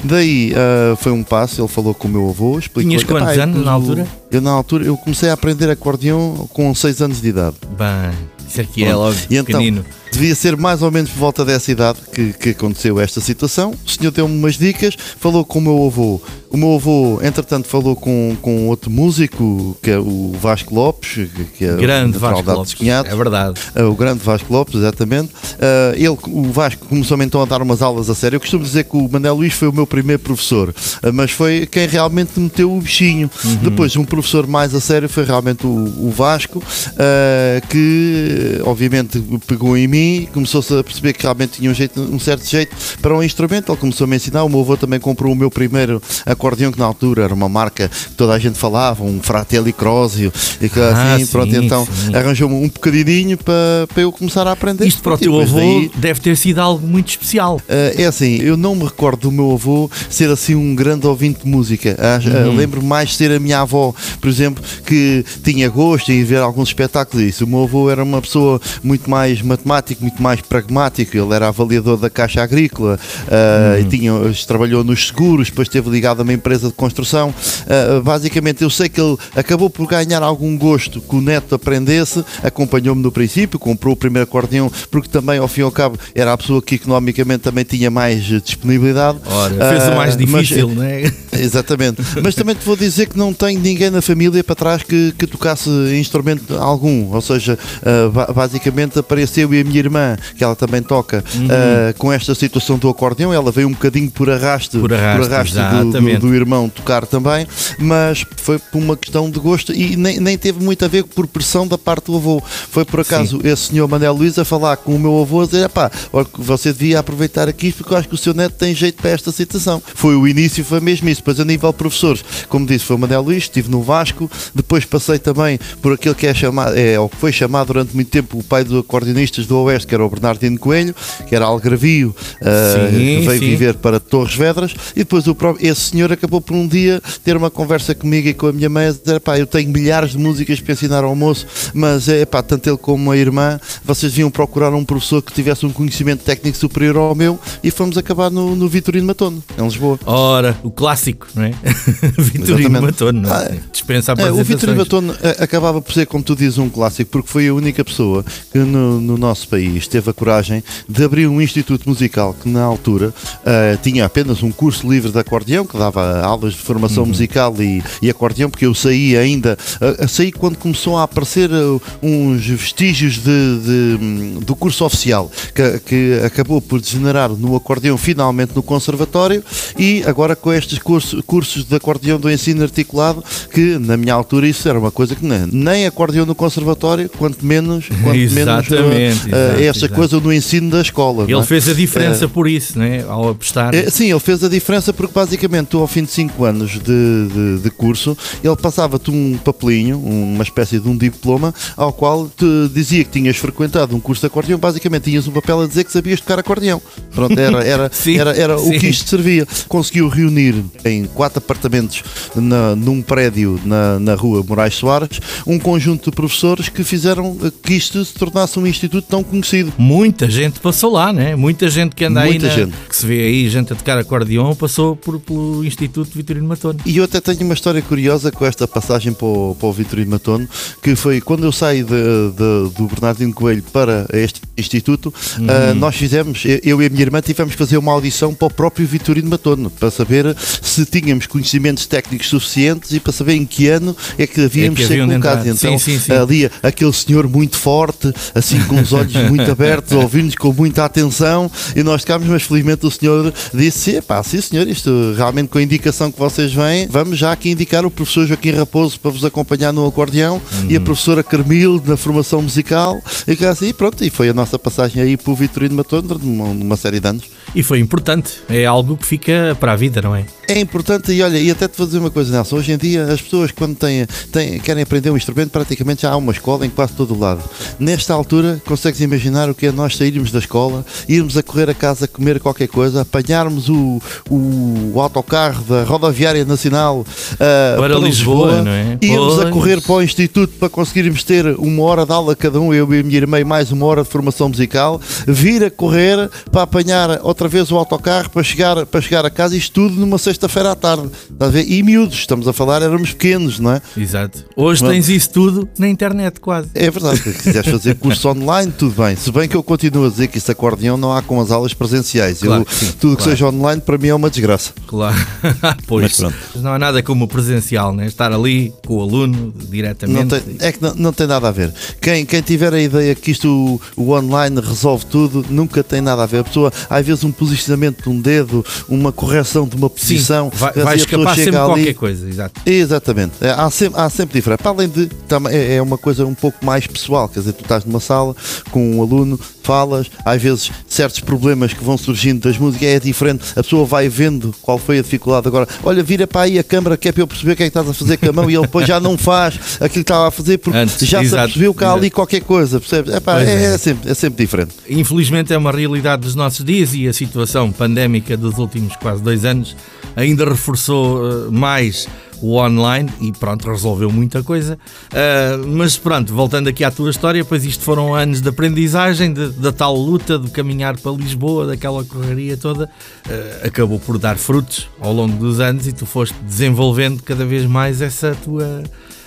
[0.03, 3.43] Daí ah, foi um passo, ele falou com o meu avô, explicou Tinhas quantos Epá,
[3.43, 4.07] anos na eu- altura?
[4.31, 7.55] Eu na altura eu comecei a aprender acordeão com 6 anos de idade.
[7.77, 8.17] Bem,
[8.47, 9.85] isso aqui é logo E então, pequenino.
[10.15, 13.73] Devia ser mais ou menos por volta dessa idade que, que aconteceu esta situação.
[13.85, 16.21] O senhor deu-me umas dicas, falou com o meu avô.
[16.49, 21.65] O meu avô, entretanto, falou com, com outro músico, que é o Vasco Lopes, que-
[21.65, 22.73] é Grande natural Vasco Lopes.
[22.75, 23.11] Cunhados.
[23.11, 23.59] É verdade.
[23.75, 25.31] Uh, o grande Vasco Lopes, exatamente.
[25.33, 28.37] Uh, ele, o Vasco começou então a dar umas aulas a sério.
[28.37, 31.65] Eu costumo dizer que o Manel Luís foi o meu primeiro professor, uh, mas foi
[31.69, 33.29] quem realmente meteu o bichinho.
[33.61, 35.69] Depois, um professor mais a sério foi realmente o,
[36.07, 41.69] o Vasco, uh, que obviamente pegou em mim e começou-se a perceber que realmente tinha
[41.69, 43.71] um, jeito, um certo jeito para um instrumento.
[43.71, 44.43] Ele começou a me ensinar.
[44.43, 47.89] O meu avô também comprou o meu primeiro acordeão, que na altura era uma marca
[47.89, 50.31] que toda a gente falava, um Fratelli Crosio,
[50.61, 52.15] e que Ah, assim, pronto, sim, então sim.
[52.15, 54.85] arranjou-me um bocadinho para, para eu começar a aprender.
[54.85, 57.59] Isto para o teu avô daí, deve ter sido algo muito especial.
[57.67, 61.43] ah, é assim, eu não me recordo do meu avô ser assim um grande ouvinte
[61.43, 61.95] de música.
[61.99, 62.55] Ah, ah, Uhum.
[62.55, 66.69] Lembro mais de ser a minha avó, por exemplo, que tinha gosto em ver alguns
[66.69, 67.23] espetáculos.
[67.25, 67.45] e Isso.
[67.45, 69.41] O meu avô era uma pessoa muito mais
[69.85, 71.15] matemático, muito mais pragmático.
[71.15, 73.81] Ele era avaliador da Caixa Agrícola ah, Uhum.
[73.81, 74.11] e tinha,
[74.47, 77.33] trabalhou nos seguros, depois esteve ligado a uma empresa de construção.
[77.67, 82.23] Ah, basicamente, eu sei que ele acabou por ganhar algum gosto que o neto aprendesse,
[82.43, 86.33] acompanhou-me no princípio, comprou o primeiro acordeão, porque também, ao fim e ao cabo, era
[86.33, 89.19] a pessoa que economicamente também tinha mais disponibilidade.
[89.25, 91.03] Ora, fez o mais Ah, mas, difícil, não é?
[91.37, 92.01] Exatamente.
[92.23, 95.27] Mas também te vou dizer que não tenho ninguém na família para trás que, que
[95.27, 95.69] tocasse
[95.99, 97.11] instrumento algum.
[97.13, 101.47] Ou seja, ah, ba- basicamente apareceu e a minha irmã, que ela também toca, Uhum.
[101.49, 103.33] ah, com esta situação do acordeão.
[103.33, 106.19] Ela veio um bocadinho por arrasto, Por arrasto, do, do- exatamente.
[106.19, 107.47] do irmão tocar também,
[107.79, 111.27] mas foi por uma questão de gosto e nem, nem teve muito a ver por
[111.27, 112.41] pressão da parte do avô.
[112.69, 115.69] Foi por acaso esse senhor Manel Luís a falar com o meu avô a dizer:
[115.69, 115.91] pá,
[116.37, 119.31] você devia aproveitar aqui porque eu acho que o seu neto tem jeito para esta
[119.31, 119.81] situação.
[119.93, 121.21] Foi o início, foi mesmo isso.
[121.21, 124.85] Depois, a nível de professores, como disse, foi o Manel Luís, estive no Vasco, depois
[124.85, 128.37] passei também por aquele que é chamado, é, ou que foi chamado durante muito tempo
[128.39, 130.95] o pai dos acordeonistas do Oeste, que era o Bernardino Coelho,
[131.27, 133.49] que era algravio, ah, Sim, que veio sim.
[133.49, 137.35] viver para Torres Vedras e depois o próprio, esse senhor acabou por um dia ter
[137.37, 140.17] uma conversa comigo e com a minha mãe a dizer, pá, eu tenho milhares de
[140.17, 144.29] músicas para ensinar ao moço, mas é pá, tanto ele como a irmã, vocês deviam
[144.31, 148.55] procurar um professor que tivesse um conhecimento técnico superior ao meu e fomos acabar no,
[148.55, 149.99] no Vitorino Matono, em Lisboa.
[150.05, 151.51] Ora, o clássico, não é?
[152.17, 152.81] Vitorino.
[152.81, 153.59] Matono, não Ah, é?
[153.71, 154.43] Dispensa É, o.
[154.43, 157.83] Vitorino Matono eh, acabava por ser, como tu dizes, um clássico, porque foi a única
[157.83, 159.54] pessoa que no, no nosso país
[159.89, 163.13] teve a coragem de abrir um instituto musical que, na altura,
[163.45, 167.09] eh, tinha apenas um curso livre de acordeão, que dava aulas de formação Uhum.
[167.09, 171.79] musical e, e acordeão, porque eu saí ainda, eh, saí quando começou a aparecer eh,
[172.01, 178.53] uns vestígios de, de, do curso oficial, que, que acabou por degenerar no acordeão finalmente
[178.55, 179.43] no conservatório
[179.77, 184.47] e agora com estes cursos, cursos de acordeão do ensino articulado, que na minha altura
[184.47, 189.33] isso era uma coisa que nem, nem acordeão no conservatório, quanto menos, quanto menos Exatamente,
[189.33, 189.93] eh, exato, essa exato.
[189.93, 191.23] coisa no ensino da escola.
[191.23, 191.43] Ele é?
[191.43, 193.01] fez a diferença por isso, não é?
[193.01, 193.73] Ao apostar.
[193.73, 196.79] É, sim, ele fez a diferença porque basicamente tu ao fim de 5 anos de,
[196.79, 202.69] de, de curso, ele passava-te um papelinho, uma espécie de um diploma, ao qual te
[202.73, 205.91] dizia que tinhas frequentado um curso de acordeão, basicamente tinhas um papel a dizer que
[205.91, 206.81] sabias tocar acordeão.
[207.13, 208.79] Pronto, era, era, Sim, era, era o sim.
[208.79, 209.47] que isto servia.
[209.67, 212.03] Conseguiu reunir em quatro apartamentos
[212.35, 217.73] na, num prédio na, na rua Moraes Soares um conjunto de professores que fizeram que
[217.73, 219.73] isto se tornasse um instituto tão conhecido.
[219.77, 221.35] Muita gente passou lá, né?
[221.35, 224.55] Muita gente que anda Muita aí, na- que se vê aí, gente a tocar acordeão,
[224.55, 226.79] passou por, pelo Instituto Vitorino Matono.
[226.85, 230.11] E eu até tenho uma história curiosa com esta passagem para o, para o Vitorino
[230.11, 230.47] Matono,
[230.81, 235.13] que foi quando eu saí de- de- do Bernardino Coelho para este instituto,
[235.47, 238.51] ah, nós fizemos, eu- e a minha irmã tivemos que fazer uma audição para o
[238.53, 243.67] próprio Vitorino Matono, para saber se tínhamos conhecimentos técnicos suficientes e para saber em que
[243.67, 245.45] ano é que havíamos É que ser colocados.
[245.45, 246.11] Então, Sim, sim, sim.
[246.11, 250.85] ali aquele senhor muito forte, assim com os olhos muito abertos, a ouvir-nos com muita
[250.85, 255.57] atenção, e nós ficámos, mas felizmente o senhor disse: pá, sim senhor, isto realmente com
[255.57, 259.25] a indicação que vocês vêm, vamos já aqui indicar o professor Joaquim Raposo para vos
[259.25, 264.09] acompanhar no acordeão e a professora Carmil na formação musical, e que assim, pronto, e
[264.09, 267.23] foi a nossa passagem aí para o Vitorino Matondo durante uma, uma série de anos.
[267.53, 268.41] E foi importante.
[268.49, 270.25] É algo que fica para a vida, não é?
[270.47, 272.57] É importante e olha, e até te vou dizer uma coisa, Nelson.
[272.57, 276.15] Hoje em dia as pessoas quando têm, têm, querem aprender um instrumento, praticamente já há
[276.15, 277.41] uma escola em quase todo o lado.
[277.79, 281.73] Nesta altura, consegues imaginar o que é nós sairmos da escola, irmos a correr a
[281.73, 288.71] casa comer qualquer coisa, apanharmos o, o, autocarro da rodoviária nacional uh, para, Lisboa, não
[288.71, 288.97] é?
[289.01, 289.47] irmos Pois.
[289.47, 292.93] a correr para o instituto para conseguirmos ter uma hora de aula cada um, eu
[292.93, 296.63] e a minha irmã, e mais uma hora de formação musical, vir a correr para
[296.63, 300.71] apanhar outra vez o autocarro para chegar, para chegar a casa, isto tudo numa sexta-feira
[300.71, 301.09] à tarde.
[301.31, 301.65] Estás a ver?
[301.67, 303.81] E miúdos, estamos a falar, éramos pequenos, não é?
[303.97, 304.45] Exato.
[304.55, 304.91] Hoje Pronto.
[304.93, 306.69] tens isso tudo na internet, quase.
[306.75, 309.15] É verdade, se quiseres fazer curso online, tudo bem.
[309.15, 311.73] Se bem que eu continuo a dizer que isso acordeão não há com as aulas
[311.73, 312.39] presenciais.
[312.39, 313.31] Claro Eu- que sim, tudo que claro.
[313.31, 314.71] seja online para mim é uma desgraça.
[314.87, 315.15] Claro.
[315.87, 316.03] pois.
[316.03, 316.35] Mas pronto.
[316.57, 318.05] Não há nada como o presencial, né?
[318.05, 320.19] Estar ali com o aluno diretamente.
[320.19, 321.73] Não tem, é que não, não tem nada a ver.
[322.01, 326.23] Quem, quem tiver a ideia que isto o, o online resolve tudo, nunca tem nada
[326.23, 326.39] a ver.
[326.39, 330.49] A pessoa, às vezes, um posicionamento de um dedo, uma correção de uma Sim, posição,
[330.53, 332.61] vai, vai escapar sempre ali- qualquer coisa, exato.
[332.65, 334.57] Exatamente, É, há sempre, há sempre diferença.
[334.63, 335.09] Para além de,
[335.51, 338.35] é é uma coisa um pouco mais pessoal, quer dizer, tu estás numa sala
[338.71, 343.43] com um aluno, falas, às vezes certos problemas que vão surgindo das músicas é diferente,
[343.55, 345.67] a pessoa vai vendo qual foi a dificuldade agora.
[345.83, 347.69] Olha, vira para aí a câmara que é para eu perceber o que é que
[347.69, 350.27] estás a fazer com a mão e ele depois já não faz aquilo que estava
[350.27, 353.13] a fazer porque Antes, já se exato, percebeu que há ali qualquer coisa, percebes?
[353.13, 353.63] Epá, é, é.
[353.73, 354.73] é sempre, é sempre diferente.
[354.87, 359.43] Infelizmente é uma realidade dos nossos dias e a situação pandémica dos últimos quase dois
[359.45, 359.75] anos
[360.15, 362.07] ainda reforçou eh, mais
[362.41, 364.77] o online e pronto, resolveu muita coisa.
[365.11, 369.71] Ah, mas pronto, voltando aqui à tua história, pois isto foram anos de aprendizagem, da
[369.71, 372.89] tal luta de caminhar para Lisboa, daquela correria toda,
[373.27, 377.65] ah, acabou por dar frutos ao longo dos anos e tu foste desenvolvendo cada vez
[377.65, 378.83] mais essa tua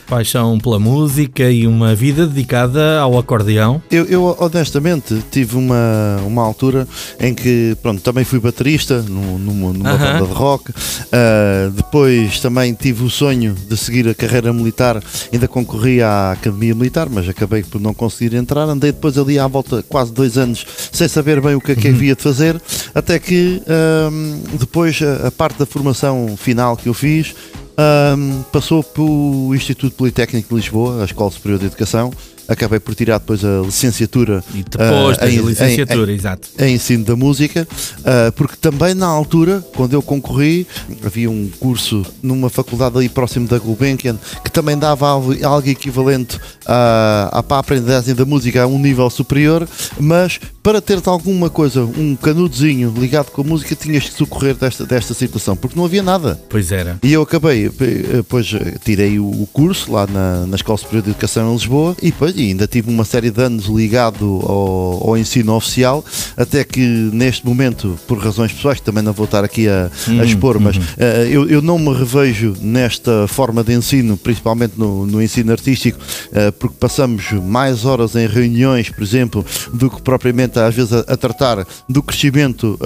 [0.09, 3.83] paixão pela música e uma vida dedicada ao acordeão.
[3.91, 6.89] Eu, eu, honestamente tive uma, uma altura
[7.21, 10.13] em que pronto, também fui baterista num- numa, numa Aham.
[10.19, 10.73] banda de rock.
[11.13, 15.03] Ah, depois também tive o sonho de seguir a carreira militar.
[15.33, 18.63] Ainda concorri à Academia Militar, mas acabei por não conseguir entrar.
[18.69, 21.89] Andei depois ali à volta quase dois anos sem saber bem o que é que
[21.89, 22.61] havia de fazer.
[22.95, 27.35] Até que ahm, depois a, a parte da formação final que eu fiz.
[27.79, 32.13] Ahm, passou pelo Instituto Politécnico de Lisboa, a Escola Superior de Educação.
[32.49, 36.49] Acabei por tirar depois a licenciatura E depois tens em- a licenciatura, exato.
[36.59, 37.69] em ensino da música,
[38.05, 40.67] ah, porque também na altura, quando eu concorri,
[41.05, 46.39] havia um curso numa faculdade ali próximo da Gulbenkian que também dava algo, algo equivalente
[46.67, 49.69] a, a, para aprendizagem da música a um nível superior,
[50.01, 54.85] mas para teres alguma coisa, um canudozinho ligado com a música, tinhas que socorrer desta,
[54.85, 56.39] desta situação, porque não havia nada.
[56.49, 56.99] Pois era.
[57.03, 61.11] E eu acabei, depois eh, tirei o o curso lá na, na Escola Superior de
[61.11, 65.17] Educação em Lisboa e depois e ainda tive uma série de anos ligado ao, ao
[65.19, 66.05] ensino oficial,
[66.37, 66.81] até que
[67.13, 71.29] neste momento, por razões pessoais, também não vou estar aqui a, a expor, mas eh,
[71.31, 75.99] eu, eu não me revejo nesta forma de ensino, principalmente no, no ensino artístico,
[76.33, 81.01] eh, porque passamos mais horas em reuniões, por exemplo, do que propriamente às vezes a,
[81.01, 82.79] a tratar do crescimento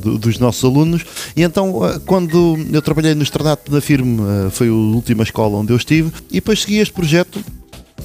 [0.00, 1.02] do- dos nossos alunos.
[1.36, 1.72] E então,
[2.06, 4.18] quando eu trabalhei no Externato da Firme,
[4.50, 7.40] foi a última escola onde eu estive, e depois segui este projeto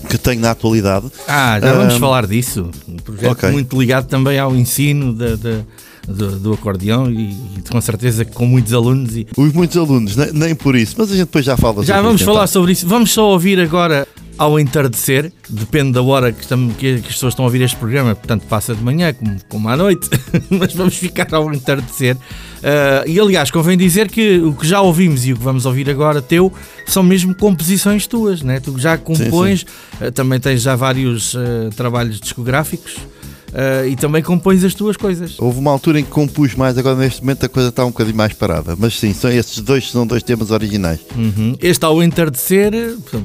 [0.10, 1.08] que tenho na atualidade.
[1.28, 2.70] Ah, já vamos Ahm, falar disso.
[2.88, 3.52] Um projeto ok.
[3.52, 5.62] muito ligado também ao ensino da- da-
[6.08, 9.16] do, do acordeão e, e com certeza com muitos alunos.
[9.16, 9.28] E...
[9.38, 12.16] Os muitos alunos, ne- nem, por isso, mas a gente depois já fala Já vamos
[12.22, 12.48] isso, falar então.
[12.48, 12.88] sobre isso.
[12.88, 14.08] Vamos só ouvir agora
[14.40, 15.32] ao entardecer.
[15.50, 18.16] Depende da hora que, estamos, que, as pessoas estão a ouvir este programa.
[18.16, 20.10] Portanto, passa de manhã como, como à noite.
[20.50, 22.16] mas vamos ficar ao entardecer.
[22.64, 25.90] Ah, e aliás, convém dizer que o que já ouvimos e o que vamos ouvir
[25.90, 26.52] agora teu
[26.88, 28.60] são mesmo composições tuas, né?
[28.62, 29.66] Tu já compões,
[30.00, 32.96] ah, também tens já vários ah, trabalhos discográficos
[33.54, 35.36] ah, e também compões as tuas coisas.
[35.40, 38.16] Houve uma altura em que compus mais, agora neste momento a coisa está um bocadinho
[38.18, 38.76] mais parada.
[38.78, 41.00] Mas sim, são esses dois são dois temas originais.
[41.16, 41.56] Uhum.
[41.62, 42.72] Este ao entardecer,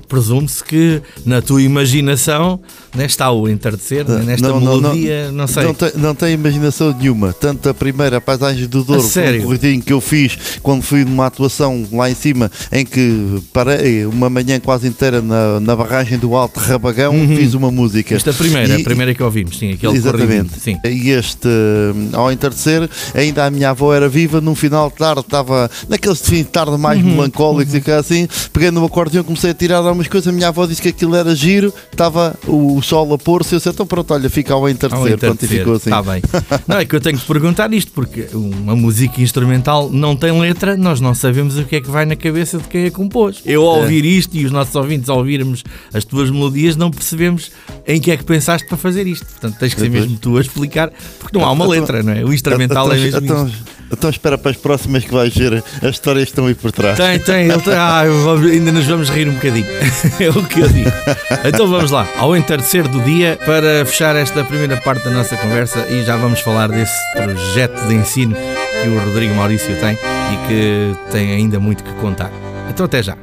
[0.08, 2.60] presume-se que na tua imaginação
[2.94, 5.64] né, está o entardecer, né, nesta Não, não, melodia, não, sei.
[5.64, 7.32] Não tem, não tem imaginação nenhuma.
[7.32, 11.26] Tanto a primeira, a paisagem do Douro, um corridinho que eu fiz quando fui numa
[11.26, 16.34] atuação lá em cima, em que parei uma manhã quase inteira na, na barragem do
[16.34, 18.14] Alto Rabagão, fiz uma música.
[18.14, 20.60] Esta primeira, E- a primeira que ouvimos, sim, aquele Exatamente.
[20.60, 20.78] Sim.
[20.84, 25.20] E este, hum, ao entardecer, ainda a minha avó era viva, num final de tarde,
[25.20, 29.50] estava naqueles fim de tarde mais Uhum, melancólicos e que assim, peguei no acordeão, comecei
[29.50, 33.12] a tirar algumas coisas, a minha avó disse que aquilo era giro, estava o sol
[33.14, 35.74] a pôr-se, eu disse, então pronto, olha, fica ao Ao entardecer, pronto, e entardecer, ficou
[35.74, 35.90] assim.
[35.90, 36.22] está bem.
[36.66, 40.76] Não, é que eu tenho que perguntar isto, porque uma música instrumental não tem letra,
[40.76, 43.42] nós não sabemos o que é que vai na cabeça de quem a compôs.
[43.44, 47.50] Eu ao ouvir isto e os nossos ouvintes ao ouvirmos as tuas melodias, não percebemos
[47.86, 49.26] em que é que pensaste para fazer isto.
[49.26, 52.12] Portanto, tens que ser Pois mesmo tu a explicar, porque não há uma letra, não
[52.12, 52.24] é?
[52.24, 53.50] O instrumental é mesmo então,
[53.92, 55.62] então espera para as próximas que vais ver.
[55.82, 56.96] As histórias estão aí por trás.
[56.96, 57.74] Tem, tem, ele tem.
[57.74, 59.66] Ah, ainda nos vamos rir um bocadinho.
[60.20, 60.90] É o que eu digo.
[61.44, 65.86] Então vamos lá, ao entardecer do dia, para fechar esta primeira parte da nossa conversa
[65.88, 71.10] e já vamos falar desse projeto de ensino que o Rodrigo Maurício tem e que
[71.10, 72.30] tem ainda muito que contar.
[72.70, 73.16] Então até já.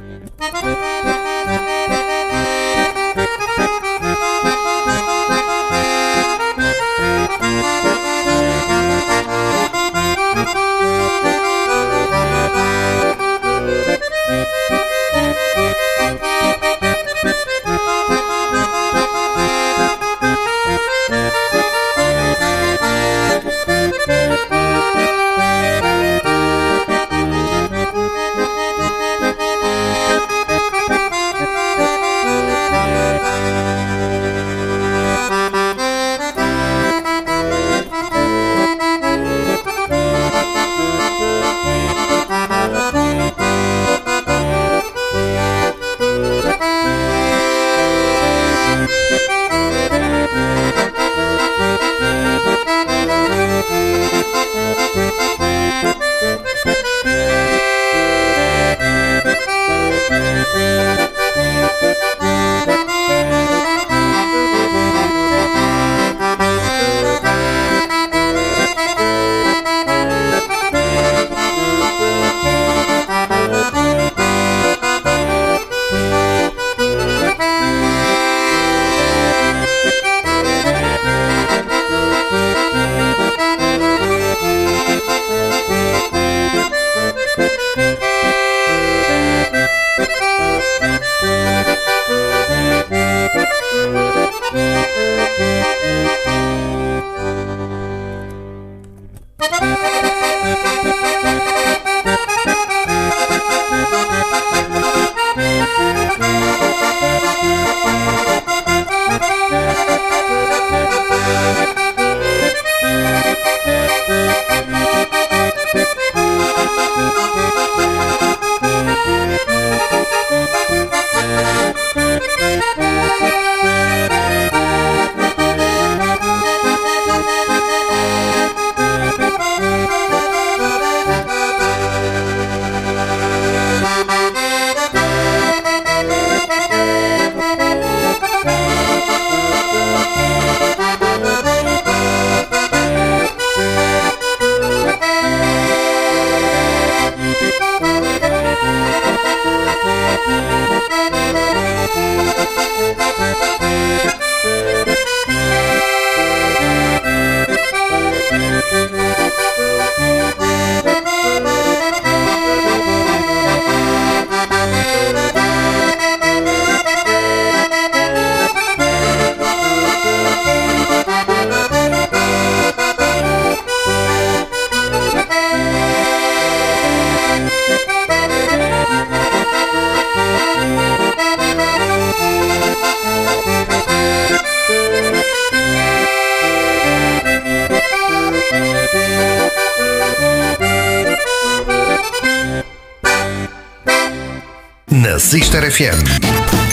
[195.72, 196.04] FM.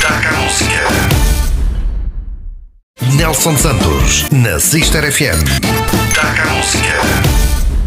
[0.01, 0.75] Taca a música.
[3.15, 4.29] Nelson Santos.
[4.29, 5.41] Na Sister FM.
[6.13, 7.39] Taca a música.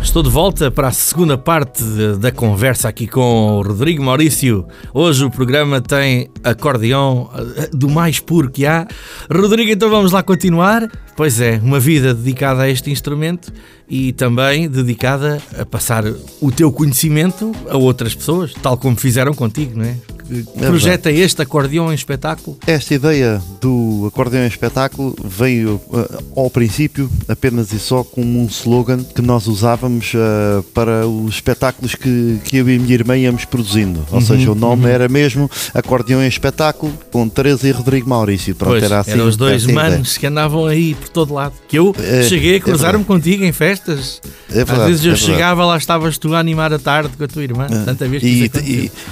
[0.02, 1.84] Estou de volta para a segunda parte
[2.18, 4.66] da conversa aqui com o Rodrigo Maurício.
[4.94, 8.88] Hoje o programa tem acordeão eh, do mais puro que há.
[9.30, 10.90] Rodrigo, então vamos lá continuar.
[11.14, 13.52] Pois é, uma vida dedicada a este instrumento
[13.86, 16.04] e também dedicada a passar
[16.40, 19.96] o teu conhecimento a outras pessoas, tal como fizeram contigo, não é?
[20.32, 22.56] Que projeto é este acordeão em espetáculo?
[22.66, 28.46] Esta ideia do acordeão em espetáculo veio eh, ao princípio apenas e só como um
[28.46, 33.16] slogan que nós usávamos eh, para os espetáculos que, que eu e a minha irmã
[33.16, 34.04] íamos produzindo.
[34.10, 38.54] Ou Uhum, seja, o nome era mesmo Acordeão em Espetáculo com Teresa e Rodrigo Maurício.
[38.54, 41.54] Pronto, Pois, era assim, eram os dois manos que andavam aí por todo lado.
[41.68, 43.04] Que eu É, cheguei a é cruzar-me verdade.
[43.06, 44.20] contigo em festas.
[44.50, 45.32] É verdade, Às vezes eu é verdade.
[45.32, 47.66] chegava, lá estavas tu a animar a tarde com a tua irmã.
[47.84, 48.50] Tanta vez que E,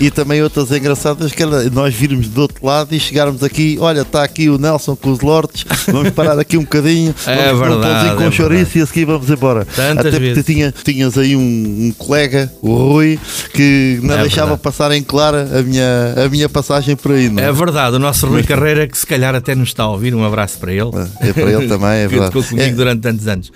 [0.00, 3.76] e, e também outras engraçadas engraçado que nós virmos do outro lado e chegarmos aqui,
[3.80, 7.60] olha, está aqui o Nelson com os lordes, vamos parar aqui um bocadinho, É vamos
[7.60, 9.64] um verdade, pãozinho com é chouriço e a seguir vamos embora.
[9.64, 13.18] Tantas Até porque tinha, tinhas aí um, um colega, o Rui,
[13.52, 14.62] que não É deixava verdade.
[14.62, 17.28] passar em clara a minha, a minha passagem por aí.
[17.28, 20.14] Não É verdade, o nosso Rui Carreira, que se calhar até nos está a ouvir,
[20.14, 20.90] um abraço para ele.
[21.20, 22.26] É para ele também, é que verdade.
[22.32, 23.52] ficou comigo É, durante tantos anos.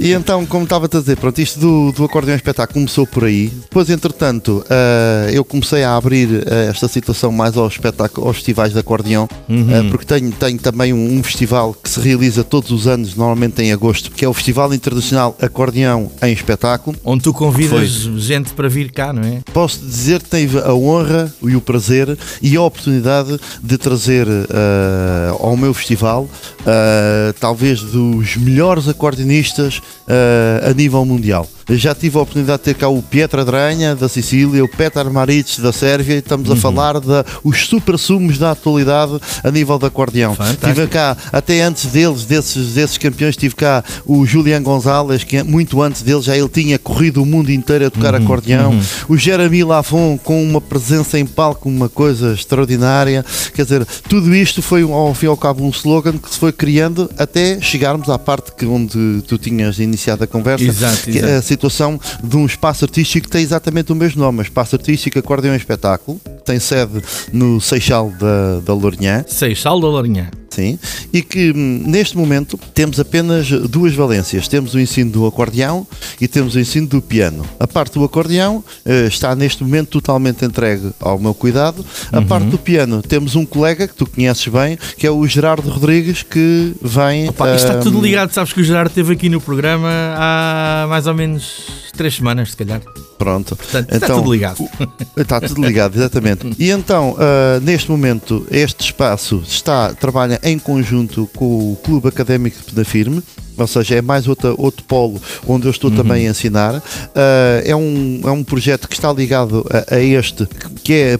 [0.00, 3.48] E então, como estava-te a dizer, pronto, isto do, do acordeão espetáculo começou por aí.
[3.62, 8.72] Depois, entretanto, ah, eu comecei a abrir ah, esta situação mais aos, espetáculos, aos festivais
[8.72, 9.66] de acordeão, Uhum.
[9.70, 13.60] ah, porque tenho, tenho também um, um festival que se realiza todos os anos, normalmente
[13.62, 16.96] em agosto, que é o Festival Internacional Acordeão em Espetáculo.
[17.04, 19.40] Onde tu convidas gente para vir cá, não é?
[19.52, 25.36] Posso dizer que tive a honra e o prazer e a oportunidade de trazer ah,
[25.40, 26.28] ao meu festival
[26.66, 31.48] ah, talvez dos melhores acordeonistas ah, a nível mundial.
[31.68, 35.60] Já tive a oportunidade de ter cá o Pietro Adranha da Sicília, o Petar Maric
[35.60, 39.86] da Sérvia, e estamos a falar de os super sumos da atualidade a nível de
[39.86, 40.34] acordeão.
[40.34, 40.66] Fantástico.
[40.66, 45.80] Tive cá, até antes deles, desses, desses campeões, tive cá o Julian Gonzalez, que muito
[45.80, 48.76] antes dele já ele tinha corrido o mundo inteiro a tocar acordeão.
[49.08, 53.24] O Jeremy Lafon com uma presença em palco, uma coisa extraordinária.
[53.54, 56.50] Quer dizer, tudo isto foi ao fim e ao cabo um slogan que se foi
[56.50, 61.16] criando até chegarmos à parte que onde tu tinhas iniciado a conversa, Exato, que é
[61.16, 61.32] exato.
[61.34, 65.54] a situação de um espaço artístico que tem exatamente o mesmo nome, Espaço Artístico Acordeão
[65.54, 69.24] e Espetáculo, que tem sede no Seixal da, da Lourinhã.
[69.28, 70.28] Seixal da Lourinhã.
[70.50, 70.76] Sim,
[71.12, 74.48] e que hum, neste momento temos apenas duas valências.
[74.48, 75.86] Temos o ensino do acordeão
[76.20, 77.46] e temos o ensino do piano.
[77.60, 81.86] A parte do acordeão eh, está neste momento totalmente entregue ao meu cuidado.
[82.10, 82.26] A Uhum.
[82.26, 86.24] parte do piano temos um colega que tu conheces bem, que é o Gerardo Rodrigues,
[86.24, 87.28] que vem.
[87.28, 90.86] Opa, isto está hum, tudo ligado, sabes que o Gerardo esteve aqui no programa há
[90.88, 92.80] mais ou menos três semanas, se calhar.
[93.20, 93.54] Pronto.
[93.54, 94.68] Portanto, está tudo ligado.
[95.14, 96.50] Está tudo ligado, exatamente.
[96.58, 102.56] E então, ah, neste momento, este espaço está, trabalha em conjunto com o Clube Académico
[102.72, 103.22] da Firme,
[103.58, 106.82] ou seja, é mais outra, outro polo onde eu estou também a ensinar.
[107.14, 110.48] Ah, é, um, é um projeto que está ligado a, a este,
[110.82, 111.18] que é,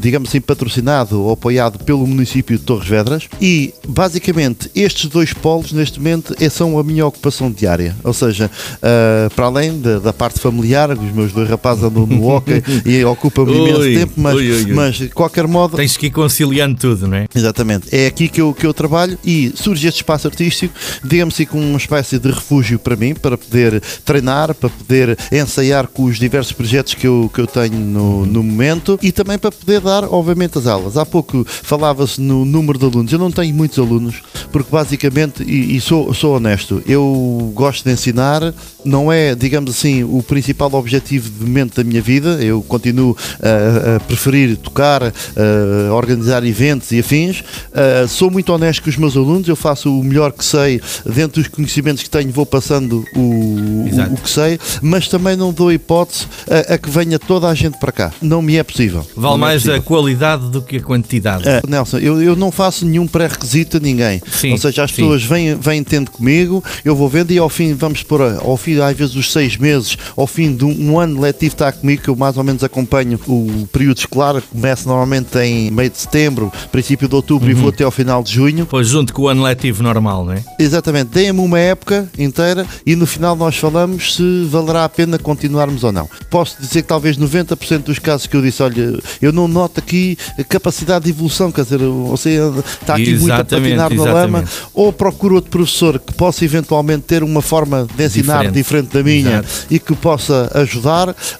[0.00, 3.28] digamos assim, patrocinado ou apoiado pelo município de Torres Vedras.
[3.38, 7.94] E, basicamente, estes dois polos, neste momento, é- são a minha ocupação diária.
[8.02, 8.50] Ou seja,
[8.82, 13.04] ah, para além da, da parte familiar, os meus dois rapazes andam no hockey e
[13.04, 14.72] ocupam-me imenso tempo, mas, ui, ui, ui.
[14.72, 15.76] mas de qualquer modo.
[15.76, 17.26] Tens que ir conciliando tudo, não é?
[17.34, 21.46] Exatamente, é aqui que eu, que eu trabalho e surge este espaço artístico, digamos assim,
[21.46, 26.18] como uma espécie de refúgio para mim, para poder treinar, para poder ensaiar com os
[26.18, 30.04] diversos projetos que eu, que eu tenho no, no momento e também para poder dar,
[30.04, 30.96] obviamente, as aulas.
[30.96, 34.22] Há pouco falava-se no número de alunos, eu não tenho muitos alunos,
[34.52, 38.54] porque basicamente, e, e sou, sou honesto, eu gosto de ensinar,
[38.84, 43.96] não é, digamos assim, o principal objetivo de momento da minha vida, eu continuo a,
[43.96, 47.40] a preferir tocar, a, organizar eventos e afins.
[47.40, 51.40] Uh, sou muito honesto com os meus alunos, eu faço o melhor que sei, dentro
[51.40, 55.72] dos conhecimentos que tenho, vou passando o, o, o que sei, mas também não dou
[55.72, 58.12] hipótese a, a que venha toda a gente para cá.
[58.20, 59.06] Não me é possível.
[59.16, 59.82] Vale é mais a possível.
[59.82, 61.48] qualidade do que a quantidade.
[61.48, 64.20] É, Nelson, eu, eu não faço nenhum pré-requisito a ninguém.
[64.30, 64.96] Sim, Ou seja, as sim.
[64.96, 68.80] pessoas vêm, vêm tendo comigo, eu vou vendo e ao fim, vamos por ao fim,
[68.80, 72.08] às vezes, dos seis meses, ao fim de um, um ano letivo está comigo, que
[72.08, 77.08] eu mais ou menos acompanho o período escolar, começa normalmente em meio de setembro, princípio
[77.08, 77.50] de outubro Uhum.
[77.52, 78.66] e vou até ao final de junho.
[78.70, 80.42] Pois junto com o ano letivo normal, não é?
[80.58, 85.84] Exatamente, deem-me uma época inteira e no final nós falamos se valerá a pena continuarmos
[85.84, 86.08] ou não.
[86.30, 90.16] Posso dizer que talvez 90% dos casos que eu disse, olha, eu não noto aqui
[90.48, 92.38] capacidade de evolução, quer dizer, você
[92.80, 94.50] está aqui muito a Exatamente, patinar na lama, exatamente.
[94.72, 98.54] ou procuro outro professor que possa eventualmente ter uma forma de ensinar Diferente.
[98.54, 99.48] diferente, da minha Exato.
[99.70, 100.93] e que possa ajudar,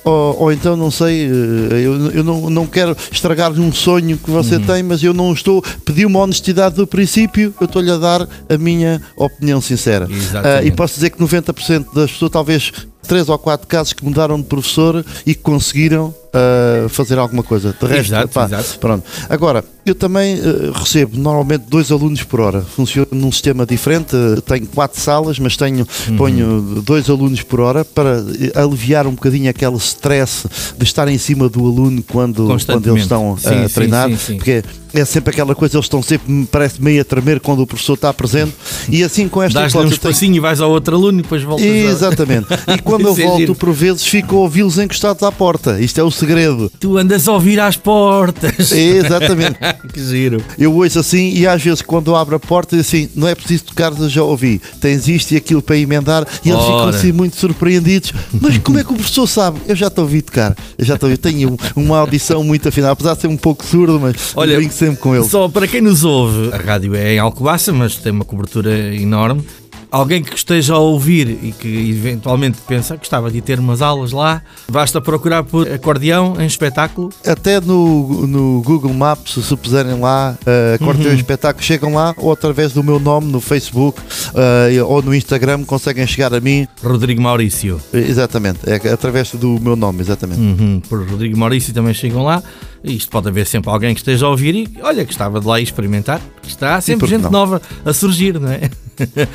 [0.04, 4.30] ou, ou então não sei, eh, eu, eu não, não quero estragar um sonho que
[4.30, 4.62] você Uhum.
[4.66, 8.58] tem, mas eu não estou, pedi uma honestidade do princípio, eu estou-lhe a dar a
[8.58, 10.06] minha opinião sincera.
[10.42, 12.72] Ah, e posso dizer que 90% das pessoas, talvez
[13.06, 17.74] três ou quatro casos que mudaram de professor e que conseguiram ah, fazer alguma coisa.
[17.78, 18.78] De resto, Exato, pá, exato.
[18.78, 19.04] Pronto.
[19.28, 22.60] Agora, eu também eh, recebo normalmente dois alunos por hora.
[22.62, 24.16] Funciona num sistema diferente.
[24.16, 26.16] eh, tenho quatro salas, mas tenho, Uhum.
[26.16, 30.46] ponho dois alunos por hora para eh, aliviar um bocadinho aquele stress
[30.76, 34.10] de estar em cima do aluno quando, quando eles estão Sim, a sim, treinar.
[34.18, 34.36] sim.
[34.36, 34.64] Porque
[34.94, 37.94] é sempre aquela coisa, eles estão sempre, me parece, meio a tremer quando o professor
[37.94, 38.52] está presente.
[38.88, 41.22] E assim com esta Dás-lhe um eu tenho- espacinho e vais ao outro aluno e
[41.22, 41.68] depois voltas a...
[41.68, 42.46] Exatamente.
[42.74, 45.80] E quando eu é volto, por vezes, fico a ouvi-los encostados à porta.
[45.80, 46.70] Isto é o segredo.
[46.80, 48.70] Tu andas a ouvir às portas.
[48.72, 49.58] Exatamente.
[49.92, 50.42] que giro.
[50.58, 53.64] Eu ouço assim e às vezes quando eu abro a porta assim, não é preciso
[53.64, 54.60] tocar, eu já ouvi.
[54.80, 56.96] Tens isto e aquilo para emendar e eles ficam Ora.
[56.96, 58.12] assim muito surpreendidos.
[58.40, 59.60] Mas como é que o professor sabe?
[59.66, 60.56] Eu já te ouvi tocar.
[60.78, 61.16] Eu já te ouvi.
[61.16, 64.72] Tenho um- uma audição muito afinada, apesar de ser um pouco surdo, mas Olha, brinco
[64.84, 65.24] sempre com ele.
[65.24, 69.44] Só para quem nos ouve, a rádio é em Alcobaça, mas tem uma cobertura enorme.
[69.90, 74.10] Alguém que esteja a ouvir e que eventualmente pensa que gostava de ter umas aulas
[74.10, 77.10] lá, basta procurar por acordeão em espetáculo.
[77.24, 81.12] Até no, no Google Maps, se puserem lá, uh, cortem Uhum.
[81.12, 85.62] o espetáculo, chegam lá, ou através do meu nome no Facebook uh, ou no Instagram,
[85.62, 86.66] conseguem chegar a mim.
[86.82, 87.80] Rodrigo Maurício.
[87.92, 90.40] Exatamente, é através do meu nome, exatamente.
[90.40, 92.42] Uhum, por Rodrigo Maurício também chegam lá.
[92.84, 96.20] Isto pode haver sempre alguém que esteja a ouvir e olha, gostava de lá experimentar.
[96.46, 97.30] Está sempre gente não?
[97.30, 98.68] nova a surgir, não é?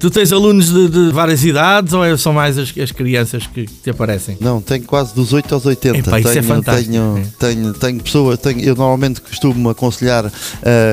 [0.00, 3.66] tu tens alunos de, de várias idades ou é- são mais as, as crianças que
[3.66, 4.36] te aparecem?
[4.40, 5.98] Não, tenho quase dos 8 aos 80.
[5.98, 6.90] Epá, isso é tenho, fantástico.
[6.90, 10.32] Tenho, tenho, tenho pessoas, tenho, eu normalmente costumo aconselhar uh,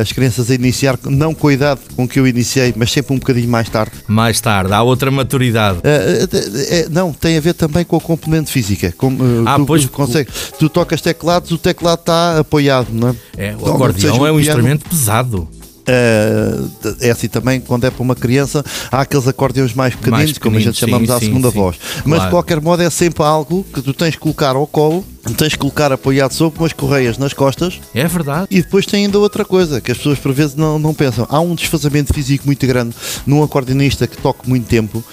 [0.02, 3.20] as crianças a iniciar, não com a idade com que eu iniciei, mas sempre um
[3.20, 3.94] bocadinho mais tarde.
[4.08, 5.80] Mais tarde, há outra maturidade.
[5.80, 8.94] Uh, não, tem a ver também com a componente física.
[8.98, 13.10] Como, uh, Ah, tu, pois, tu consegues, tu tocas teclados, o teclado está apoiado, não
[13.10, 13.16] é?
[13.38, 15.48] É, o Então, acordeão é um piano, instrumento pesado.
[15.84, 20.38] Uh, é assim também, quando é para uma criança, há aqueles acordeões mais pequeninos, Mais
[20.38, 21.58] como a gente pequeninos, chamamos sim, à sim, segunda sim.
[21.58, 21.76] voz.
[21.98, 22.24] Mas Claro.
[22.24, 25.04] de qualquer modo é sempre algo que tu tens que colocar ao colo,
[25.38, 28.48] tens que colocar apoiado sobre umas correias nas costas É verdade.
[28.52, 31.26] e depois tem ainda outra coisa que as pessoas por vezes não, não pensam.
[31.30, 32.94] Há um desfazamento físico muito grande
[33.26, 35.04] num acordeonista que toca muito tempo uh,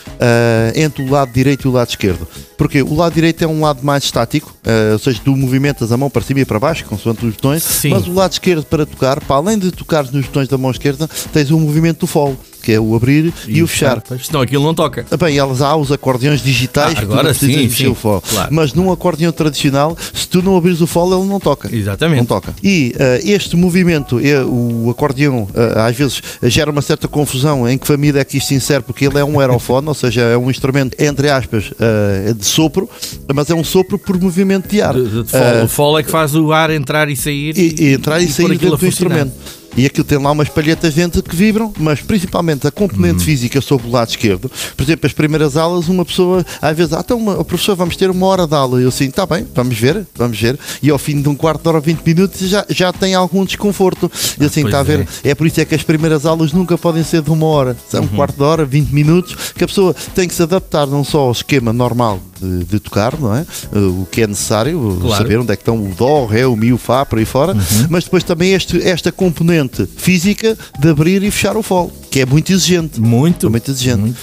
[0.75, 2.27] entre o lado direito e o lado esquerdo.
[2.59, 5.97] Porque o lado direito é um lado mais estático, uh, ou seja, tu movimentas a
[5.97, 7.91] mão para cima e para baixo, consoante os botões, Sim.
[7.91, 11.09] mas o lado esquerdo para tocar, para além de tocar nos botões da mão esquerda,
[11.33, 14.01] tens o movimento do follow, que é o abrir e, o fechar.
[14.01, 15.07] Pois, Senão aquilo não toca.
[15.19, 17.91] Bem, elas há os acordeões digitais Ah, que tu agora não precisas sim, mexer sim,
[17.91, 18.23] o follow.
[18.29, 18.49] claro.
[18.53, 21.75] Mas num acordeão tradicional, se tu não abrires o follow, ele não toca.
[21.75, 22.19] Exatamente.
[22.19, 22.55] Não toca.
[22.63, 27.77] E eh, este movimento, eh, o acordeão, eh, às vezes gera uma certa confusão em
[27.79, 30.37] que família é que isto se insere, porque ele é um aerofone, ou seja, é
[30.37, 32.89] um instrumento, entre aspas, eh, de sopro,
[33.35, 34.95] mas é um sopro por movimento de ar.
[34.95, 37.57] De- de- o folo é que faz o ar entrar e sair.
[37.57, 38.89] e, e entrar e, pôr sair dentro do funcionar.
[39.27, 39.60] instrumento.
[39.77, 43.25] E aquilo tem lá umas palhetas dentro que vibram, mas principalmente a componente Uhum.
[43.25, 44.51] física sobre o lado esquerdo.
[44.77, 48.11] Por exemplo, as primeiras aulas, uma pessoa, às vezes, ah, então, uma, professor, vamos ter
[48.11, 48.81] uma hora de aula.
[48.81, 50.59] E eu assim, está bem, vamos ver, vamos ver.
[50.83, 54.11] E ao fim de um quarto de hora, 20 minutos, já, já tem algum desconforto.
[54.41, 55.07] E assim, pois está a ver?
[55.25, 55.31] é.
[55.31, 57.77] É por isso é que as primeiras aulas nunca podem ser de uma hora.
[57.89, 58.17] São um Uhum.
[58.17, 61.33] quarto de hora, 20 minutos, que a pessoa tem que se adaptar não só ao
[61.33, 63.45] esquema normal de, de tocar, não é?
[63.73, 65.23] Uh, O que é necessário, Claro.
[65.23, 67.25] saber onde é que estão o Dó, o Ré, o Mi, o Fá, por aí
[67.25, 67.87] fora, Uhum.
[67.89, 72.27] mas depois também este, esta componente física de abrir e fechar o fole, que é
[72.27, 73.01] muito exigente.
[73.01, 73.51] Muito.
[73.51, 74.01] Muito exigente.
[74.01, 74.19] Muito.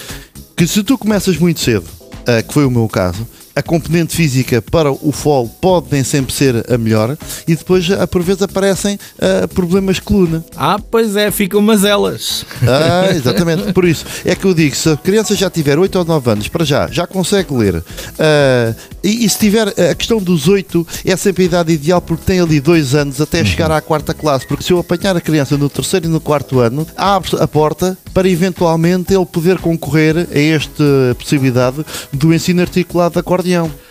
[0.56, 3.26] Que se tu começas muito cedo, uh, que foi o meu caso,
[3.58, 8.06] a componente física para o fole pode nem sempre ser a melhor e depois, uh,
[8.06, 10.44] por vezes, aparecem uh, problemas de coluna.
[10.56, 12.46] Ah, pois é, ficam umas elas.
[12.62, 13.72] Ah, exatamente.
[13.72, 16.48] Por isso, é que eu digo, se a criança já tiver 8 ou 9 anos,
[16.48, 17.82] para já, já consegue ler.
[18.16, 22.24] Ah, e, e se tiver a questão dos 8, é sempre a idade ideal porque
[22.24, 24.46] tem ali 2 anos até chegar à quarta classe.
[24.46, 27.98] Porque se eu apanhar a criança no terceiro e no quarto ano, abre a porta
[28.14, 30.84] para eventualmente ele poder concorrer a esta
[31.18, 33.20] possibilidade do ensino articulado de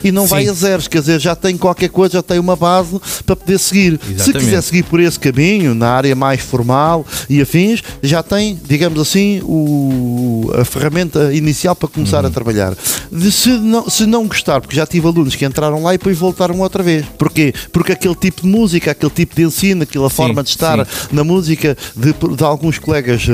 [0.04, 0.50] E não vai Sim.
[0.50, 4.00] a zeros, quer dizer, já tem qualquer coisa, já tem uma base para poder seguir.
[4.06, 4.46] Se Exatamente.
[4.46, 9.42] quiser seguir por esse caminho, na área mais formal e afins, já tem, digamos assim,
[9.44, 12.28] o, a ferramenta inicial para começar Uhum.
[12.30, 12.76] a trabalhar.
[13.12, 16.18] De se, não, se não gostar, porque já tive alunos que entraram lá e depois
[16.18, 17.06] voltaram outra vez.
[17.18, 17.54] Porquê?
[17.72, 20.92] Porque aquele tipo de música, aquele tipo de ensino, aquela forma de estar sim.
[21.12, 23.32] na música de, de alguns colegas eh,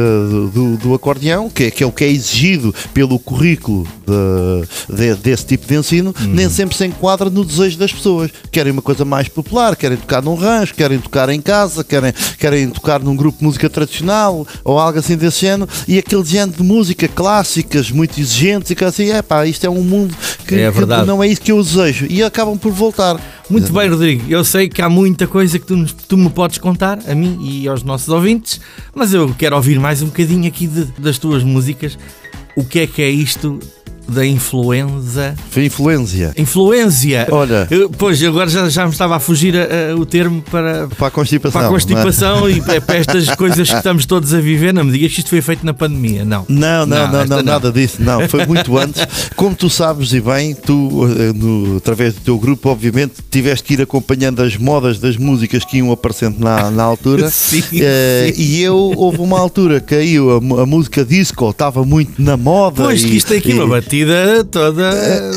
[0.54, 5.16] do, do acordeão, que, é- que é o que é exigido pelo currículo de- de-
[5.16, 6.28] desse tipo de ensino, Uhum.
[6.34, 8.32] nem sempre se enquadra no desejo das pessoas.
[8.52, 12.70] Querem uma coisa mais popular, querem tocar num rancho, querem tocar em casa, querem, querem
[12.70, 16.64] tocar num grupo de música tradicional ou algo assim desse género, e aquele género de
[16.64, 20.16] música clássicas, muito exigentes, e que assim, é pá, isto é um mundo
[20.48, 22.06] que, É que não é isso que eu desejo.
[22.10, 23.20] E acabam por voltar.
[23.50, 24.24] Muito bem, Rodrigo.
[24.30, 27.68] Eu sei que há muita coisa que tu, tu me podes contar, a mim e
[27.68, 28.60] aos nossos ouvintes,
[28.96, 31.98] mas eu quero ouvir mais um bocadinho aqui de- das tuas músicas.
[32.56, 33.60] O que é que é isto
[34.08, 35.36] da influenza.
[35.50, 36.34] Foi influência.
[36.38, 37.28] Influência!
[37.32, 37.68] Olha.
[37.70, 41.08] Eu- pois, agora já, já me estava a fugir a- a- o termo para, Para
[41.08, 41.52] a constipação.
[41.52, 41.80] para a não é?
[41.80, 44.74] constipação e para, para estas coisas que estamos todos a viver.
[44.74, 46.46] Não me digas que isto foi feito na pandemia, não.
[46.48, 49.06] Não, não, não, esta não, nada disso, não, foi muito antes.
[49.36, 53.74] Como tu sabes e bem, tu, eh, no- através do teu grupo, obviamente, tiveste que
[53.74, 57.30] ir acompanhando as modas das músicas que iam aparecendo na, na altura.
[57.34, 58.42] Sim, Eh, sim.
[58.42, 62.84] E eu, houve uma altura que caiu a, a música disco, estava muito na moda.
[62.84, 64.90] Pois, e, que isto tem aqui e- uma batida toda.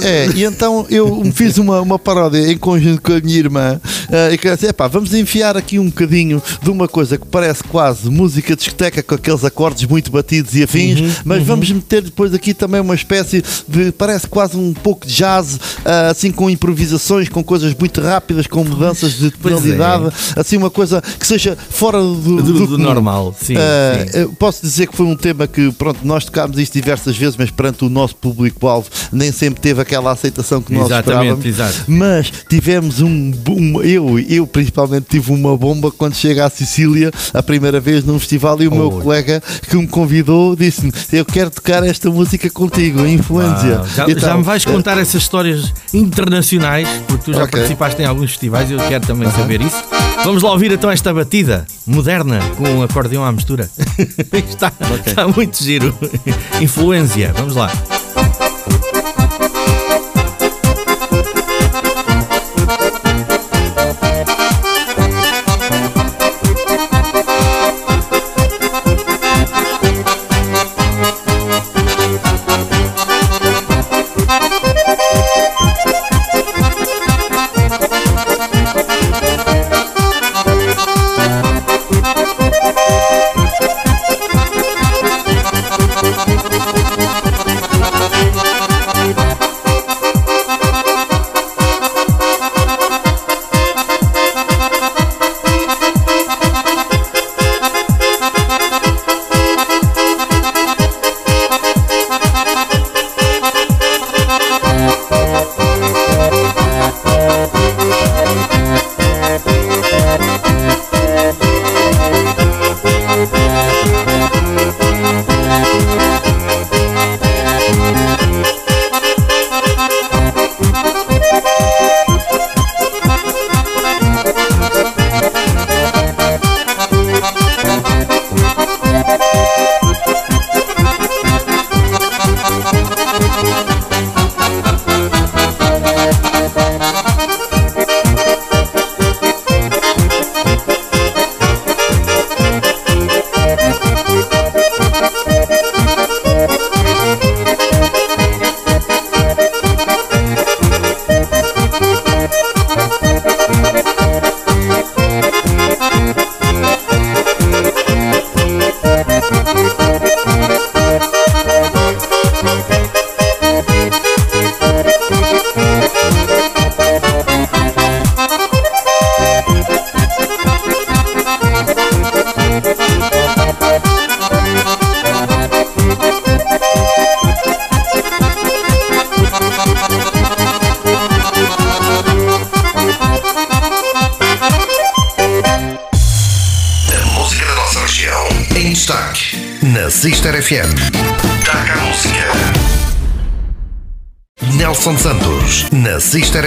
[0.02, 3.80] É, e então eu fiz uma, uma paródia em conjunto com a minha irmã
[4.10, 7.62] eh, e que disse, epá, vamos enfiar aqui um bocadinho de uma coisa que parece
[7.64, 12.02] quase música de discoteca com aqueles acordes muito batidos e afins, Uhum, mas vamos meter
[12.02, 16.48] depois aqui também uma espécie de, parece quase um pouco de jazz, ah, assim com
[16.48, 19.30] improvisações, com coisas muito rápidas, com mudanças de é.
[19.30, 23.54] tonalidade, assim uma coisa que seja fora do, do, do do normal, sim.
[23.56, 24.28] Ah, sim.
[24.38, 27.84] posso dizer que foi um tema que, pronto, nós tocámos isto diversas vezes, mas perante
[27.84, 28.14] o nosso
[28.51, 31.47] público-alvo nem sempre teve aquela aceitação que nós Exatamente, esperávamos.
[31.47, 31.85] exato.
[31.90, 37.43] Mas tivemos um, um- eu, eu principalmente tive uma bomba quando chega à Sicília a
[37.43, 39.02] primeira vez num festival e o meu Oi.
[39.02, 43.82] colega que me convidou disse-me: Eu quero tocar esta música contigo, influência.
[43.94, 47.52] Já, Então, já me vais contar essas histórias internacionais, porque tu já Ok.
[47.52, 49.82] participaste em alguns festivais e eu quero também saber isso.
[50.24, 53.68] Vamos lá ouvir então esta batida moderna com um acordeão à mistura.
[54.48, 54.73] está,
[55.06, 55.94] está muito giro.
[56.60, 57.70] Influência, vamos lá.
[58.66, 58.95] A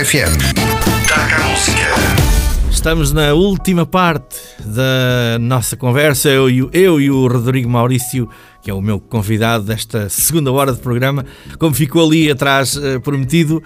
[0.09, 0.37] FM.
[1.07, 1.87] Taca a música.
[2.71, 8.27] Estamos na última parte da nossa conversa, eu e, o- eu e o Rodrigo Maurício,
[8.61, 11.25] que é o meu convidado desta segunda hora de programa,
[11.59, 13.61] como ficou ali atrás eh, prometido.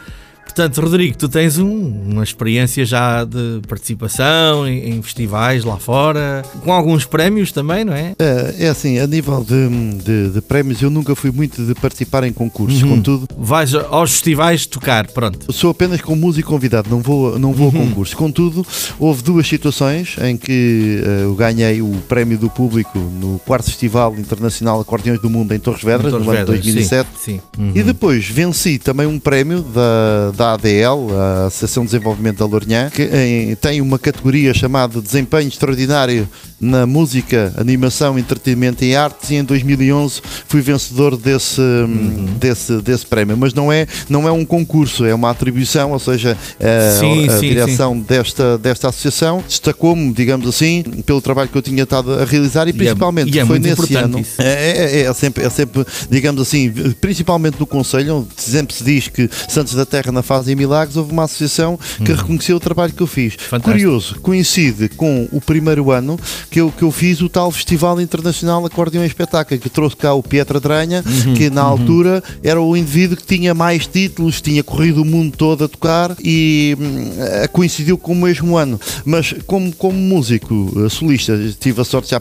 [0.55, 6.43] Portanto, Rodrigo, tu tens um- uma experiência já de participação em, em festivais lá fora,
[6.63, 8.13] com alguns prémios também, não é?
[8.19, 12.23] É, é assim, a nível de, de- de prémios, eu nunca fui muito de participar
[12.23, 12.89] em concursos, Uhum.
[12.97, 15.51] contudo, Vais aos festivais tocar, pronto.
[15.51, 17.87] Sou apenas com músico convidado, não vou, não vou a Uhum.
[17.89, 18.13] concursos.
[18.13, 18.63] Contudo,
[18.99, 24.13] houve duas situações em que eh, eu ganhei o prémio do público no quarto Festival
[24.19, 27.09] Internacional Acordeões do Mundo em Torres Vedras, Torres no ano de Vedras, 2007.
[27.17, 27.41] Sim, sim.
[27.57, 27.71] Uhum.
[27.73, 32.89] E depois venci também um prémio da, da ADL, a Associação de Desenvolvimento da Lourinhã,
[32.89, 36.27] que em, tem uma categoria chamada Desempenho Extraordinário
[36.59, 42.25] na música, animação, entretenimento e artes e em 2011 fui vencedor desse, uhum.
[42.39, 43.35] desse, desse prémio.
[43.37, 47.37] Mas não é, não é um concurso, é uma atribuição, ou seja, a, sim, a
[47.37, 48.01] sim, direção sim.
[48.01, 52.71] Desta, desta associação destacou-me, digamos assim, pelo trabalho que eu tinha estado a realizar e,
[52.71, 54.25] e é principalmente é, e é foi nesse ano.
[54.37, 56.71] É, é, é, sempre, é sempre, digamos assim,
[57.01, 61.11] principalmente no Conselho, onde sempre se diz que Santos da Terra na fase milagres, houve
[61.11, 62.17] uma associação que uhum.
[62.17, 63.35] reconheceu o trabalho que eu fiz.
[63.35, 63.71] Fantástico.
[63.71, 66.19] Curioso, coincide com o primeiro ano
[66.49, 70.13] que eu, que eu fiz o tal Festival Internacional Acordeão e Espetáculo, que trouxe cá
[70.13, 71.69] o Pietro Dranha, uhum, que na uhum.
[71.69, 76.15] altura era o indivíduo que tinha mais títulos, tinha corrido o mundo todo a tocar
[76.19, 77.11] e hum,
[77.51, 78.79] coincidiu com o mesmo ano.
[79.05, 82.19] Mas como, como músico eh, solista, tive a sorte de já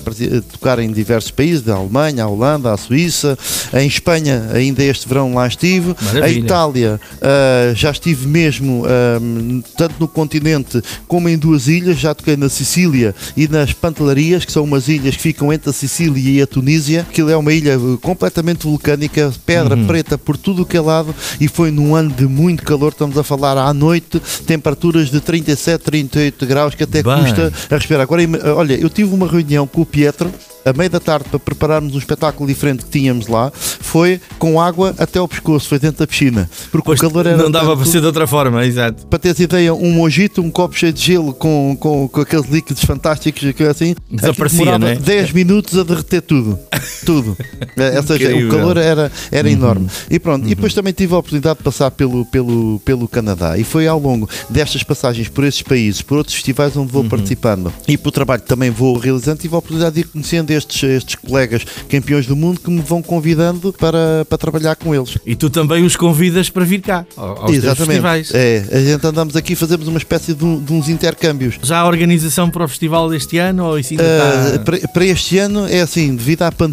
[0.53, 3.39] tocar em diversos países, da Alemanha, a Holanda, a Suíça,
[3.73, 6.25] em Espanha ainda este verão lá estive, Maravilha.
[6.25, 12.15] a Itália uh, já estive mesmo uh, tanto no continente como em duas ilhas, já
[12.15, 16.39] toquei na Sicília e nas Pantelarias, que são umas ilhas que ficam entre a Sicília
[16.39, 17.03] e a Tunísia.
[17.03, 19.87] Aquilo é uma ilha completamente vulcânica, pedra uhum.
[19.87, 22.93] preta por tudo o que é lado e foi num ano de muito calor.
[22.93, 27.23] Estamos a falar à noite, temperaturas de 37, 38 graus, que até Bem.
[27.23, 28.03] custa a respirar.
[28.03, 28.23] Agora,
[28.57, 30.31] olha, eu tive uma reunião com o Pietro
[30.65, 34.95] a meio da tarde para prepararmos um espetáculo diferente que tínhamos lá, foi com água
[34.99, 36.49] até ao pescoço, foi dentro da piscina.
[36.71, 37.37] Porque pois o calor era.
[37.37, 39.07] Não dava para ser de outra forma, exato.
[39.07, 42.85] Para teres ideia, um mojito, um copo cheio de gelo com, com, com aqueles líquidos
[42.85, 43.95] fantásticos assim.
[44.11, 44.97] Desaparecia, né?
[44.97, 46.59] 10 minutos a derreter tudo.
[47.05, 47.37] Tudo.
[47.77, 49.55] É, ou seja, o calor era, era uhum.
[49.55, 49.87] enorme.
[50.11, 50.51] E pronto, uhum.
[50.51, 53.59] e depois também tive a oportunidade de passar pelo, pelo, pelo Canadá.
[53.59, 57.09] E foi ao longo destas passagens por esses países, por outros festivais onde vou uhum.
[57.09, 60.83] participando e por trabalho que também vou realizando, tive a oportunidade de ir conhecendo estes,
[60.83, 65.19] estes colegas campeões do mundo que me vão convidando para, para trabalhar com eles.
[65.27, 67.87] E tu também os convidas para vir cá, aos Exatamente.
[67.87, 68.31] festivais.
[68.35, 71.59] É, a gente andamos aqui fazemos uma espécie de, de, uns intercâmbios.
[71.63, 74.59] Já a organização para o festival deste ano ou isso ainda uh, está...
[74.61, 76.72] para, para, este ano é assim, devido à pandemia,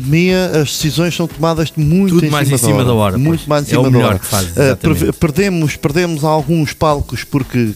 [0.62, 2.94] as decisões são tomadas muito Tudo em mais cima em cima da hora.
[2.94, 4.20] Da hora muito mais em é cima é o melhor da hora.
[4.20, 7.74] Que faz, uh, perdemos, perdemos alguns palcos porque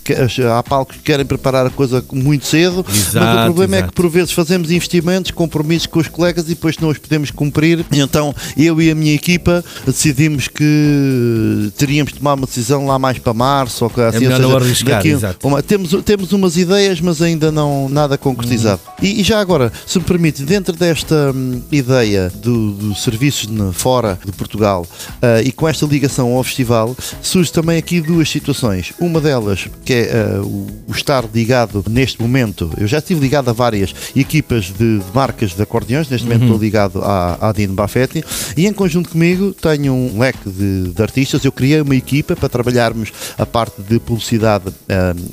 [0.51, 3.87] há palcos que querem preparar a coisa muito cedo, exato, mas o problema exato.
[3.87, 7.31] é que por vezes fazemos investimentos, compromissos com os colegas e depois não os podemos
[7.31, 7.85] cumprir.
[7.91, 13.17] Então eu e a minha equipa decidimos que teríamos de tomar uma decisão lá mais
[13.17, 14.25] para março ou assim.
[14.25, 18.81] É melhor seja, arriscar, daqui, uma, temos, temos umas ideias, mas ainda não nada concretizado.
[18.99, 19.07] Uhum.
[19.07, 24.19] E, e, já agora, se me permite, dentro desta hum, ideia do, do serviços fora
[24.23, 24.85] de Portugal
[25.21, 28.93] uh, e com esta ligação ao festival, surge também aqui duas situações.
[28.99, 33.53] Uma delas, que é uh, o, estar ligado neste momento, eu já estive ligado a
[33.53, 36.47] várias equipas de, de marcas de acordeões, neste momento uhum.
[36.47, 38.23] estou ligado à, à Dino Buffetti,
[38.55, 41.43] e em conjunto comigo tenho um leque de, de, artistas.
[41.43, 44.73] Eu criei uma equipa para trabalharmos a parte de publicidade uh,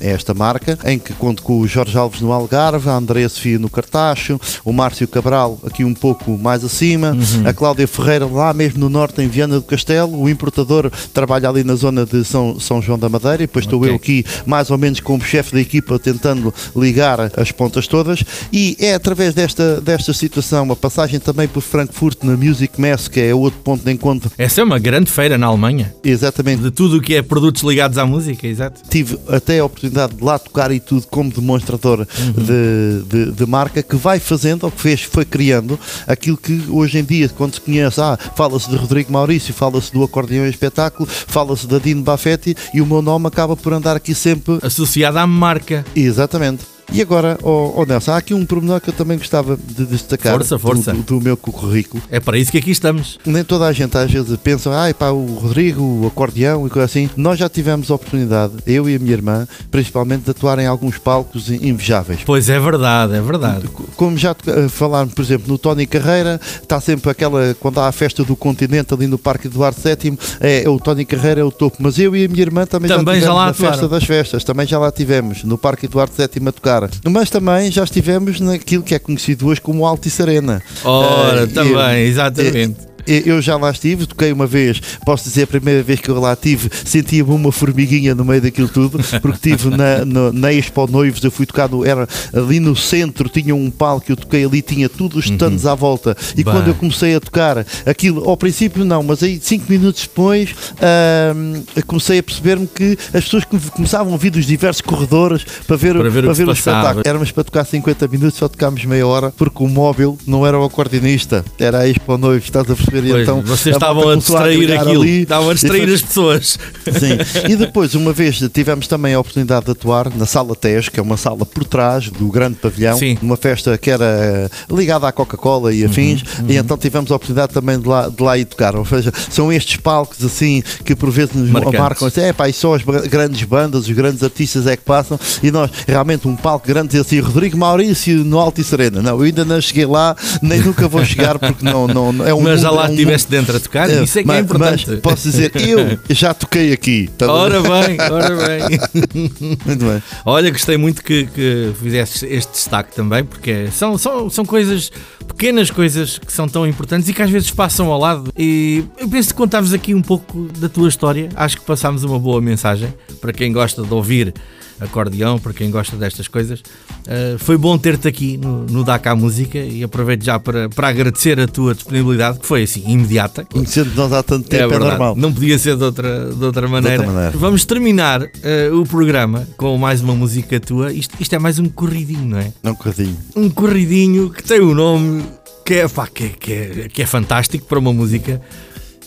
[0.01, 3.59] a esta marca, em que conto com o Jorge Alves no Algarve, a Andréa Sofia
[3.59, 7.47] no Cartacho, o Márcio Cabral aqui um pouco mais acima, uhum.
[7.47, 11.63] a Cláudia Ferreira lá mesmo no norte em Viana do Castelo, o importador trabalha ali
[11.63, 13.91] na zona de São, São João da Madeira, e depois estou okay.
[13.91, 18.75] eu aqui mais ou menos como chefe da equipa tentando ligar as pontas todas, e
[18.79, 23.33] é através desta, desta situação, a passagem também por Frankfurt na Music Mess, que é
[23.33, 24.31] outro ponto de encontro.
[24.37, 25.93] Essa é uma grande feira na Alemanha.
[26.03, 26.61] Exatamente.
[26.61, 28.81] De tudo o que é produtos ligados à música, exato.
[28.89, 32.31] Tive até a oportunidade de lá tocar e tudo como demonstrador uhum.
[32.33, 36.99] de, de, de, marca que vai fazendo, ou que fez, foi criando aquilo que hoje
[36.99, 41.07] em dia, quando se conhece, ah, fala-se de Rodrigo Maurício, fala-se do acordeão e espetáculo,
[41.07, 45.27] fala-se da Dino Baffetti e o meu nome acaba por andar aqui sempre associado à
[45.27, 45.85] marca.
[45.95, 46.80] Exatamente.
[46.93, 50.33] E agora, oh, oh Nelson, há aqui um pormenor que eu também gostava de destacar
[50.33, 50.93] força, força.
[50.93, 52.03] Do, do, meu currículo.
[52.11, 53.17] É para isso que aqui estamos.
[53.25, 56.85] Nem toda a gente às vezes pensa, ai pá, o Rodrigo, o acordeão e coisa
[56.85, 57.09] assim.
[57.15, 60.97] Nós já tivemos a oportunidade, eu e a minha irmã, principalmente, de atuar em alguns
[60.97, 62.21] palcos invejáveis.
[62.25, 63.69] Pois é verdade, é verdade.
[63.95, 67.91] Como já eh, falaram, por exemplo, no Tony Carreira, está sempre aquela, quando há a
[67.93, 71.77] festa do continente ali no Parque Eduardo VII, é, o Tony Carreira é o topo.
[71.79, 74.03] Mas eu e a minha irmã também, também já tivemos já lá na festa das
[74.03, 76.80] festas, também já lá tivemos, no Parque Eduardo VII a tocar.
[77.09, 80.61] Mas também já estivemos naquilo que é conhecido hoje como Altice Arena.
[80.83, 85.83] Ora, uh, também, exatamente eu já lá estive, toquei uma vez, posso dizer, a primeira
[85.83, 90.05] vez que eu lá estive, sentia-me uma formiguinha no meio daquilo tudo, porque estive na,
[90.05, 94.11] na, na Expo Noivos, eu fui tocar, no, era ali no centro, tinha um palco,
[94.11, 95.71] eu toquei ali, tinha tudo os stands uhum.
[95.71, 96.53] à volta, e Bem.
[96.53, 101.83] quando eu comecei a tocar, aquilo, ao princípio não, mas aí cinco minutos depois, uh,
[101.85, 106.09] comecei a perceber-me que as pessoas começavam a vir dos diversos corredores para ver, para
[106.09, 107.03] ver, para ver o, o espetáculo.
[107.05, 110.63] Éramos para tocar 50 minutos, só tocámos meia hora, porque o móvel não era o
[110.63, 112.90] acordeonista, era a Expo Noivos, estás a perceber?
[112.91, 113.09] Perceber?
[113.11, 115.21] Pois, então, vocês estavam a distrair aquilo, ali.
[115.21, 116.59] estavam a distrair as pessoas.
[116.99, 117.51] Sim.
[117.51, 121.03] E depois, uma vez, tivemos também a oportunidade de atuar na Sala TES, que é
[121.03, 123.17] uma sala por trás do grande pavilhão, Sim.
[123.21, 127.79] numa festa que era ligada à Coca-Cola e afins, e então tivemos a oportunidade também
[127.79, 128.75] de lá, de lá ir tocar.
[128.75, 131.79] Ou seja, são estes palcos assim que por vezes nos Marcantes.
[131.79, 135.19] marcam, assim, é pá, e só as grandes bandas, os grandes artistas é que passam,
[135.41, 139.01] e nós, realmente, um palco grande, assim, Rodrigo Maurício no Alto e Serena.
[139.01, 142.33] Não, eu ainda não cheguei lá, nem nunca vou chegar, porque não, não, não- é
[142.33, 144.27] um Mas já mundo- lá é um estiveste dentro a tocar, mundo- isso é que
[144.27, 144.85] mas, é importante.
[144.89, 147.09] mas posso dizer, eu já toquei aqui.
[147.17, 147.31] Tá?
[147.31, 148.79] Ora bem, ora bem.
[149.65, 150.03] Muito bem.
[150.25, 154.91] Olha, gostei muito que, que fizeste este destaque também, porque são, são, são coisas,
[155.27, 158.31] pequenas coisas que são tão importantes e que às vezes passam ao lado.
[158.37, 161.29] E eu penso que contámos aqui um pouco da tua história.
[161.35, 164.33] Acho que passámos uma boa mensagem para quem gosta de ouvir
[164.81, 166.59] acordeão, para quem gosta destas coisas.
[166.59, 171.39] Uh, foi bom ter-te aqui no, no Dakar Música e aproveito já para, para agradecer
[171.39, 173.45] a tua disponibilidade, que foi assim, imediata.
[173.45, 174.89] Conhecendo nós há tanto tempo é, verdade.
[174.91, 175.15] normal.
[175.15, 177.03] Não podia ser de outra, de outra, maneira.
[177.05, 177.31] maneira.
[177.37, 180.91] Vamos terminar eh, o programa com mais uma música tua.
[180.91, 182.51] Isto, isto é mais um corridinho, não é?
[182.63, 183.17] Não, corridinho.
[183.35, 185.23] Um corridinho que tem um nome
[185.65, 188.41] que é, pá, que, é- que é, que é fantástico para uma música.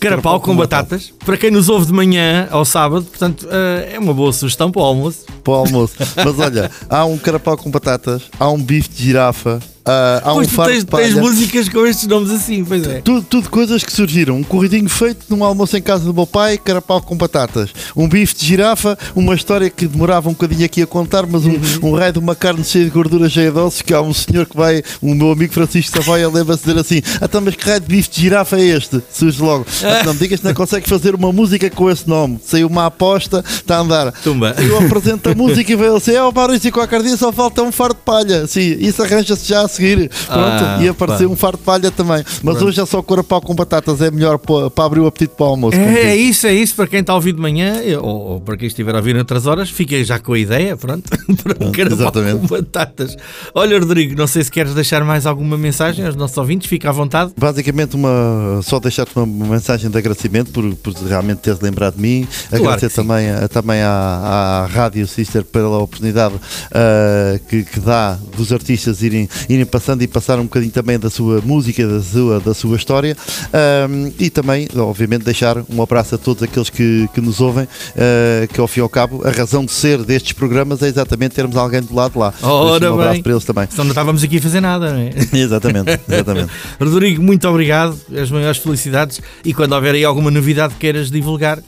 [0.04, 1.14] Carapau com batatas.
[1.24, 4.82] Para quem nos ouve de manhã ao sábado, portanto, eh, é uma boa sugestão para
[4.82, 5.24] o almoço.
[5.42, 5.94] Para o almoço.
[6.16, 10.46] Mas olha, há um carapau com batatas, há um bife de girafa, ah, há pois
[10.46, 11.04] um tu fardo tens, de palha.
[11.04, 13.00] tens músicas com estes nomes assim, pois é.
[13.00, 14.36] Tudo, tudo coisas que surgiram.
[14.36, 17.70] Um corridinho feito num almoço em casa do meu pai, carapau com batatas.
[17.94, 21.54] Um bife de girafa, uma história que demorava um bocadinho aqui a contar, mas um,
[21.54, 21.90] Uhum.
[21.90, 24.44] um raio de uma carne cheia de gordura, cheia de ossos, que há um senhor
[24.46, 27.80] que vai, o meu amigo Francisco Savoia, leva-se dizer assim: ah, então, mas que raio
[27.80, 29.00] de bife de girafa é este?
[29.12, 29.66] Surge logo.
[29.82, 32.40] Ah, não me digas que não consegue fazer uma música com esse nome.
[32.44, 34.12] Saiu uma aposta, está a andar.
[34.22, 34.54] Tumba.
[34.58, 37.70] Eu apresento a música e veio assim: é o Maurício qualquer dia só falta um
[37.70, 38.46] fardo de palha.
[38.46, 40.08] Sim, isso arranja-se já a seguir.
[40.08, 41.32] Pronto, Ah, e apareceu pá.
[41.34, 42.24] um fardo de palha também.
[42.42, 45.48] Mas hoje é só corapau com batatas, é melhor para, abrir o apetite para o
[45.50, 45.76] almoço.
[45.76, 46.74] É, é isso, é isso.
[46.74, 49.46] Para quem está a ouvir de manhã, ou, ou para quem estiver a ouvir noutras
[49.46, 51.04] horas, fiquem já com a ideia, pronto.
[51.42, 52.40] para carapau exatamente.
[52.40, 53.16] com batatas.
[53.54, 56.92] Olha, Rodrigo, não sei se queres deixar mais alguma mensagem aos nossos ouvintes, fica à
[56.92, 57.32] vontade.
[57.38, 62.28] Basicamente, uma, só deixar-te uma mensagem de agradecimento por, por realmente teres lembrado de mim.
[62.48, 66.34] Claro Agradecer também, a- também à, à Rádio Sister pela oportunidade
[66.72, 71.10] ah, que, que dá dos artistas irem, irem passando e passar um bocadinho também da
[71.10, 73.16] sua música, da sua, da sua história.
[73.52, 77.66] Ahm, e também, obviamente, deixar um abraço a todos aqueles que, que nos ouvem,
[77.96, 81.34] ah, que ao fim e ao cabo, a razão de ser destes programas é exatamente
[81.34, 82.32] termos alguém do lado lá.
[82.42, 83.22] Ora um abraço bem.
[83.22, 83.66] para eles também.
[83.70, 85.10] Senão não estávamos aqui a fazer nada, não é?
[85.38, 86.50] exatamente, exatamente.
[86.80, 91.58] Rodrigo, muito obrigado, as maiores felicidades e quando houver aí alguma novidade que queiras divulgar,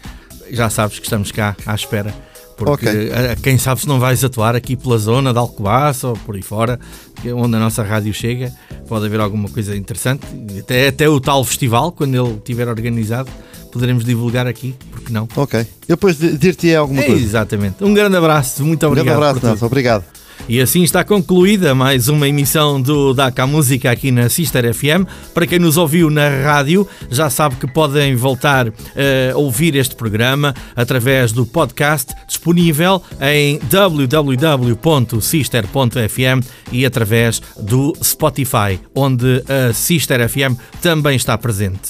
[0.50, 2.25] já sabes que estamos cá à espera.
[2.56, 3.10] Porque Ok.
[3.12, 6.42] a- quem sabe se não vais atuar aqui pela zona de Alcobaça ou por aí
[6.42, 6.80] fora,
[7.24, 8.50] é onde a nossa rádio chega,
[8.88, 10.22] pode haver alguma coisa interessante.
[10.58, 13.28] Até, até o tal festival, quando ele estiver organizado,
[13.70, 15.28] poderemos divulgar aqui, porque não?
[15.36, 15.60] Ok.
[15.60, 15.66] Eu
[15.96, 17.22] depois de- dir-te alguma É, coisa.
[17.22, 17.84] exatamente.
[17.84, 19.22] Um grande abraço, muito Um grande obrigado.
[19.36, 19.46] abraço.
[19.46, 19.66] Nelson.
[19.66, 20.04] Obrigado.
[20.48, 25.06] E assim está concluída mais uma emissão do Daca Música aqui na Sister FM.
[25.34, 29.96] Para quem nos ouviu na rádio, já sabe que podem voltar eh, a ouvir este
[29.96, 40.56] programa através do podcast disponível em www.sister.fm e através do Spotify, onde a Sister FM
[40.80, 41.88] também está presente.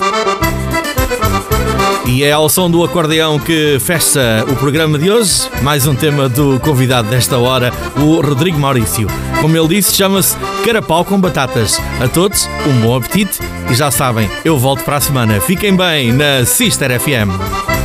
[2.06, 5.50] E é ao som do acordeão que fecha o programa de hoje.
[5.62, 9.08] Mais um tema do convidado desta hora, o Rodrigo Maurício.
[9.40, 11.80] Como ele disse, chama-se Carapau com Batatas.
[12.00, 15.40] A todos, um bom apetite e já sabem, eu volto para a semana.
[15.40, 17.75] Fiquem bem na Sister FM.